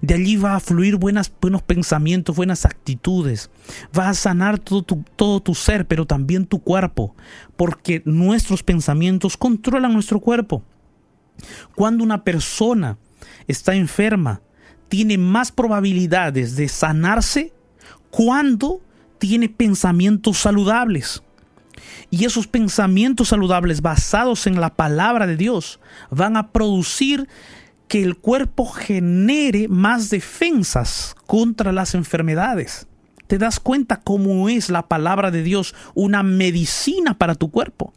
De 0.00 0.14
allí 0.14 0.36
va 0.36 0.56
a 0.56 0.60
fluir 0.60 0.96
buenas, 0.96 1.32
buenos 1.40 1.62
pensamientos, 1.62 2.36
buenas 2.36 2.64
actitudes. 2.64 3.50
Va 3.96 4.08
a 4.08 4.14
sanar 4.14 4.58
todo 4.58 4.82
tu, 4.82 5.04
todo 5.16 5.40
tu 5.40 5.54
ser, 5.54 5.86
pero 5.86 6.06
también 6.06 6.46
tu 6.46 6.60
cuerpo, 6.60 7.14
porque 7.56 8.02
nuestros 8.04 8.62
pensamientos 8.62 9.36
controlan 9.36 9.92
nuestro 9.92 10.20
cuerpo. 10.20 10.62
Cuando 11.74 12.04
una 12.04 12.24
persona 12.24 12.98
está 13.46 13.74
enferma, 13.74 14.40
tiene 14.88 15.18
más 15.18 15.52
probabilidades 15.52 16.56
de 16.56 16.68
sanarse 16.68 17.52
cuando 18.10 18.80
tiene 19.18 19.48
pensamientos 19.48 20.38
saludables. 20.38 21.22
Y 22.10 22.26
esos 22.26 22.46
pensamientos 22.46 23.28
saludables 23.28 23.80
basados 23.80 24.46
en 24.46 24.60
la 24.60 24.74
palabra 24.74 25.26
de 25.26 25.36
Dios 25.36 25.80
van 26.10 26.36
a 26.36 26.52
producir 26.52 27.28
que 27.92 28.02
el 28.02 28.16
cuerpo 28.16 28.64
genere 28.64 29.68
más 29.68 30.08
defensas 30.08 31.14
contra 31.26 31.72
las 31.72 31.94
enfermedades. 31.94 32.86
¿Te 33.26 33.36
das 33.36 33.60
cuenta 33.60 34.00
cómo 34.00 34.48
es 34.48 34.70
la 34.70 34.88
palabra 34.88 35.30
de 35.30 35.42
Dios 35.42 35.74
una 35.92 36.22
medicina 36.22 37.18
para 37.18 37.34
tu 37.34 37.50
cuerpo? 37.50 37.92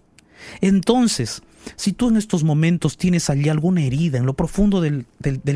Entonces, 0.60 1.44
si 1.78 1.94
tú 1.94 2.10
en 2.10 2.18
estos 2.18 2.44
momentos 2.44 2.98
tienes 2.98 3.30
allí 3.30 3.48
alguna 3.48 3.84
herida 3.84 4.18
en 4.18 4.26
lo 4.26 4.34
profundo 4.34 4.82
del, 4.82 5.06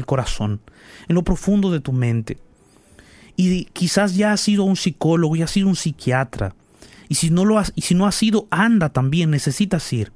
corazón, 0.06 0.62
en 1.10 1.16
lo 1.16 1.26
profundo 1.26 1.70
de 1.70 1.82
tu 1.82 1.92
mente, 1.92 2.38
y 3.36 3.66
quizás 3.66 4.16
ya 4.16 4.32
has 4.32 4.40
sido 4.40 4.64
un 4.64 4.78
psicólogo, 4.78 5.36
y 5.36 5.42
has 5.42 5.52
sido 5.52 5.68
un 5.68 5.76
psiquiatra, 5.76 6.56
y 7.10 7.16
si 7.16 7.30
no 7.30 7.44
lo 7.44 7.60
has, 7.60 7.74
y 7.76 7.82
si 7.82 7.94
no 7.94 8.08
has 8.08 8.16
sido, 8.16 8.48
anda 8.52 8.88
también, 8.88 9.32
necesitas 9.32 9.92
ir. 9.92 10.14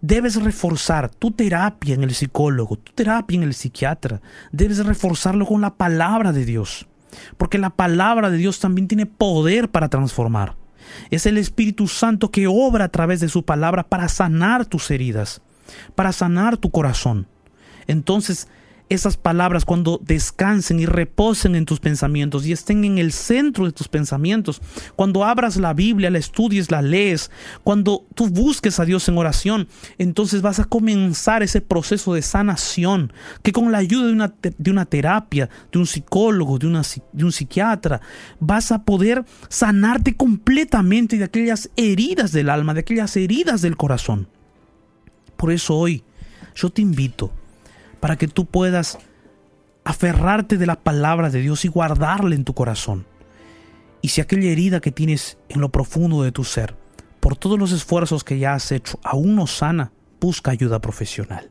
Debes 0.00 0.42
reforzar 0.42 1.10
tu 1.10 1.30
terapia 1.30 1.94
en 1.94 2.02
el 2.02 2.14
psicólogo, 2.14 2.76
tu 2.76 2.92
terapia 2.92 3.36
en 3.36 3.42
el 3.42 3.54
psiquiatra. 3.54 4.20
Debes 4.50 4.84
reforzarlo 4.84 5.44
con 5.46 5.60
la 5.60 5.74
palabra 5.74 6.32
de 6.32 6.44
Dios. 6.44 6.86
Porque 7.36 7.58
la 7.58 7.70
palabra 7.70 8.30
de 8.30 8.38
Dios 8.38 8.60
también 8.60 8.88
tiene 8.88 9.06
poder 9.06 9.70
para 9.70 9.88
transformar. 9.88 10.56
Es 11.10 11.26
el 11.26 11.38
Espíritu 11.38 11.86
Santo 11.86 12.30
que 12.30 12.46
obra 12.46 12.86
a 12.86 12.88
través 12.88 13.20
de 13.20 13.28
su 13.28 13.44
palabra 13.44 13.84
para 13.84 14.08
sanar 14.08 14.64
tus 14.66 14.90
heridas, 14.90 15.42
para 15.94 16.12
sanar 16.12 16.56
tu 16.56 16.70
corazón. 16.70 17.26
Entonces, 17.86 18.48
esas 18.90 19.16
palabras 19.16 19.64
cuando 19.64 20.00
descansen 20.04 20.80
y 20.80 20.84
reposen 20.84 21.54
en 21.54 21.64
tus 21.64 21.78
pensamientos 21.78 22.44
y 22.44 22.52
estén 22.52 22.84
en 22.84 22.98
el 22.98 23.12
centro 23.12 23.64
de 23.64 23.72
tus 23.72 23.86
pensamientos. 23.86 24.60
Cuando 24.96 25.24
abras 25.24 25.56
la 25.56 25.72
Biblia, 25.74 26.10
la 26.10 26.18
estudies, 26.18 26.72
la 26.72 26.82
lees, 26.82 27.30
cuando 27.62 28.04
tú 28.14 28.28
busques 28.28 28.80
a 28.80 28.84
Dios 28.84 29.08
en 29.08 29.16
oración, 29.16 29.68
entonces 29.96 30.42
vas 30.42 30.58
a 30.58 30.64
comenzar 30.64 31.44
ese 31.44 31.60
proceso 31.60 32.14
de 32.14 32.22
sanación 32.22 33.12
que 33.42 33.52
con 33.52 33.70
la 33.70 33.78
ayuda 33.78 34.08
de 34.08 34.12
una, 34.12 34.34
de 34.42 34.70
una 34.72 34.86
terapia, 34.86 35.48
de 35.70 35.78
un 35.78 35.86
psicólogo, 35.86 36.58
de, 36.58 36.66
una, 36.66 36.82
de 37.12 37.24
un 37.24 37.30
psiquiatra, 37.30 38.00
vas 38.40 38.72
a 38.72 38.82
poder 38.82 39.24
sanarte 39.48 40.16
completamente 40.16 41.16
de 41.16 41.24
aquellas 41.24 41.70
heridas 41.76 42.32
del 42.32 42.50
alma, 42.50 42.74
de 42.74 42.80
aquellas 42.80 43.16
heridas 43.16 43.62
del 43.62 43.76
corazón. 43.76 44.26
Por 45.36 45.52
eso 45.52 45.76
hoy 45.76 46.02
yo 46.56 46.70
te 46.70 46.82
invito 46.82 47.32
para 48.00 48.16
que 48.16 48.26
tú 48.26 48.46
puedas 48.46 48.98
aferrarte 49.84 50.58
de 50.58 50.66
la 50.66 50.80
palabra 50.80 51.30
de 51.30 51.40
Dios 51.40 51.64
y 51.64 51.68
guardarla 51.68 52.34
en 52.34 52.44
tu 52.44 52.54
corazón. 52.54 53.06
Y 54.02 54.08
si 54.08 54.20
aquella 54.20 54.50
herida 54.50 54.80
que 54.80 54.92
tienes 54.92 55.38
en 55.48 55.60
lo 55.60 55.70
profundo 55.70 56.22
de 56.22 56.32
tu 56.32 56.44
ser, 56.44 56.76
por 57.20 57.36
todos 57.36 57.58
los 57.58 57.72
esfuerzos 57.72 58.24
que 58.24 58.38
ya 58.38 58.54
has 58.54 58.72
hecho, 58.72 58.98
aún 59.04 59.36
no 59.36 59.46
sana, 59.46 59.92
busca 60.20 60.50
ayuda 60.50 60.80
profesional. 60.80 61.50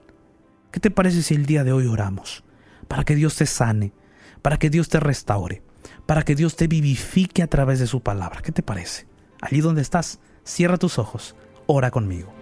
¿Qué 0.71 0.79
te 0.79 0.91
parece 0.91 1.21
si 1.21 1.35
el 1.35 1.45
día 1.45 1.63
de 1.63 1.71
hoy 1.71 1.85
oramos? 1.85 2.43
Para 2.87 3.03
que 3.03 3.15
Dios 3.15 3.35
te 3.35 3.45
sane, 3.45 3.93
para 4.41 4.57
que 4.57 4.69
Dios 4.69 4.89
te 4.89 4.99
restaure, 4.99 5.61
para 6.07 6.23
que 6.23 6.35
Dios 6.35 6.55
te 6.55 6.67
vivifique 6.67 7.43
a 7.43 7.47
través 7.47 7.79
de 7.79 7.87
su 7.87 8.01
palabra. 8.01 8.41
¿Qué 8.41 8.51
te 8.51 8.63
parece? 8.63 9.07
Allí 9.41 9.61
donde 9.61 9.81
estás, 9.81 10.19
cierra 10.43 10.77
tus 10.77 10.97
ojos, 10.97 11.35
ora 11.67 11.91
conmigo 11.91 12.38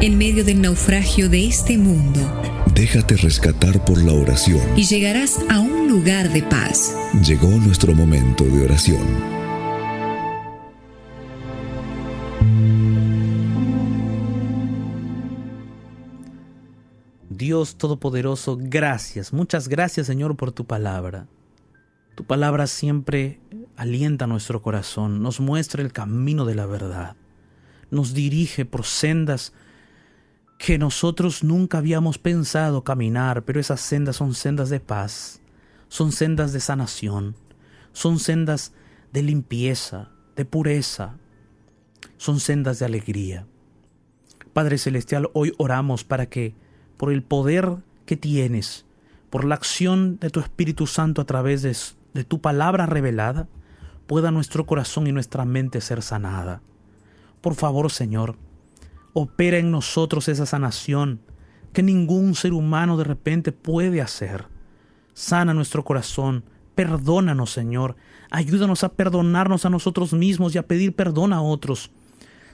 en 0.00 0.16
medio 0.16 0.44
del 0.44 0.60
naufragio 0.60 1.28
de 1.28 1.46
este 1.46 1.76
mundo. 1.76 2.20
Déjate 2.72 3.16
rescatar 3.16 3.84
por 3.84 4.00
la 4.00 4.12
oración. 4.12 4.60
Y 4.76 4.84
llegarás 4.84 5.40
a 5.50 5.58
un 5.58 5.88
lugar 5.88 6.32
de 6.32 6.42
paz. 6.44 6.96
Llegó 7.26 7.48
nuestro 7.48 7.94
momento 7.94 8.44
de 8.44 8.64
oración. 8.64 9.38
Dios 17.28 17.76
Todopoderoso, 17.76 18.58
gracias, 18.60 19.32
muchas 19.32 19.68
gracias 19.68 20.06
Señor 20.06 20.36
por 20.36 20.52
tu 20.52 20.64
palabra. 20.64 21.26
Tu 22.14 22.24
palabra 22.24 22.66
siempre 22.66 23.40
alienta 23.76 24.26
nuestro 24.26 24.60
corazón, 24.60 25.22
nos 25.22 25.40
muestra 25.40 25.82
el 25.82 25.92
camino 25.92 26.44
de 26.44 26.56
la 26.56 26.66
verdad, 26.66 27.16
nos 27.90 28.12
dirige 28.12 28.64
por 28.64 28.84
sendas 28.84 29.52
que 30.58 30.76
nosotros 30.76 31.44
nunca 31.44 31.78
habíamos 31.78 32.18
pensado 32.18 32.82
caminar, 32.82 33.44
pero 33.44 33.60
esas 33.60 33.80
sendas 33.80 34.16
son 34.16 34.34
sendas 34.34 34.68
de 34.68 34.80
paz, 34.80 35.40
son 35.88 36.10
sendas 36.10 36.52
de 36.52 36.60
sanación, 36.60 37.36
son 37.92 38.18
sendas 38.18 38.72
de 39.12 39.22
limpieza, 39.22 40.10
de 40.34 40.44
pureza, 40.44 41.16
son 42.16 42.40
sendas 42.40 42.80
de 42.80 42.86
alegría. 42.86 43.46
Padre 44.52 44.78
Celestial, 44.78 45.30
hoy 45.32 45.54
oramos 45.58 46.02
para 46.02 46.26
que, 46.26 46.54
por 46.96 47.12
el 47.12 47.22
poder 47.22 47.76
que 48.04 48.16
tienes, 48.16 48.84
por 49.30 49.44
la 49.44 49.54
acción 49.54 50.18
de 50.18 50.30
tu 50.30 50.40
Espíritu 50.40 50.88
Santo 50.88 51.22
a 51.22 51.26
través 51.26 51.62
de, 51.62 51.76
de 52.14 52.24
tu 52.24 52.40
palabra 52.40 52.86
revelada, 52.86 53.46
pueda 54.08 54.32
nuestro 54.32 54.66
corazón 54.66 55.06
y 55.06 55.12
nuestra 55.12 55.44
mente 55.44 55.80
ser 55.80 56.02
sanada. 56.02 56.62
Por 57.40 57.54
favor, 57.54 57.92
Señor, 57.92 58.36
opera 59.12 59.58
en 59.58 59.70
nosotros 59.70 60.28
esa 60.28 60.46
sanación 60.46 61.20
que 61.72 61.82
ningún 61.82 62.34
ser 62.34 62.52
humano 62.52 62.96
de 62.96 63.04
repente 63.04 63.52
puede 63.52 64.00
hacer. 64.00 64.46
Sana 65.14 65.54
nuestro 65.54 65.84
corazón, 65.84 66.44
perdónanos 66.74 67.50
Señor, 67.50 67.96
ayúdanos 68.30 68.84
a 68.84 68.90
perdonarnos 68.90 69.64
a 69.64 69.70
nosotros 69.70 70.12
mismos 70.12 70.54
y 70.54 70.58
a 70.58 70.66
pedir 70.66 70.94
perdón 70.94 71.32
a 71.32 71.42
otros. 71.42 71.90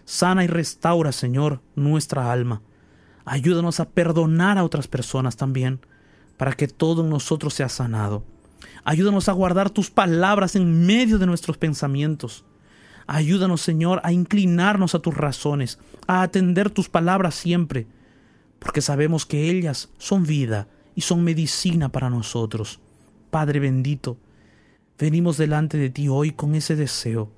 Sana 0.05 0.45
y 0.45 0.47
restaura 0.47 1.13
Señor 1.13 1.61
nuestra 1.75 2.33
alma. 2.33 2.63
Ayúdanos 3.25 3.81
a 3.81 3.89
perdonar 3.89 4.59
a 4.59 4.65
otras 4.65 4.89
personas 4.89 5.37
también, 5.37 5.81
para 6.37 6.53
que 6.53 6.69
todo 6.69 7.03
en 7.03 7.11
nosotros 7.11 7.55
sea 7.55 7.69
sanado. 7.69 8.25
Ayúdanos 8.85 9.29
a 9.29 9.33
guardar 9.33 9.71
tus 9.71 9.91
palabras 9.91 10.57
en 10.57 10.87
medio 10.87 11.19
de 11.19 11.27
nuestros 11.27 11.57
pensamientos. 11.57 12.45
Ayúdanos, 13.07 13.61
Señor, 13.61 14.01
a 14.05 14.13
inclinarnos 14.13 14.95
a 14.95 15.01
tus 15.01 15.15
razones, 15.15 15.79
a 16.07 16.23
atender 16.23 16.71
tus 16.71 16.89
palabras 16.89 17.35
siempre, 17.35 17.87
porque 18.59 18.81
sabemos 18.81 19.27
que 19.27 19.51
ellas 19.51 19.91
son 19.99 20.25
vida 20.25 20.69
y 20.95 21.03
son 21.03 21.23
medicina 21.25 21.91
para 21.91 22.11
nosotros. 22.11 22.81
Padre 23.31 23.61
bendito, 23.61 24.17
venimos 24.99 25.37
delante 25.37 25.77
de 25.77 25.91
ti 25.91 26.09
hoy 26.09 26.33
con 26.33 26.55
ese 26.55 26.77
deseo 26.77 27.31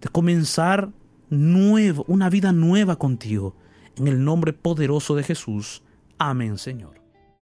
de 0.00 0.08
comenzar 0.08 0.90
nuevo, 1.28 2.04
una 2.08 2.30
vida 2.30 2.52
nueva 2.52 2.96
contigo, 2.96 3.54
en 3.96 4.08
el 4.08 4.24
nombre 4.24 4.52
poderoso 4.52 5.14
de 5.14 5.22
Jesús. 5.22 5.82
Amén, 6.18 6.56
Señor. 6.56 6.99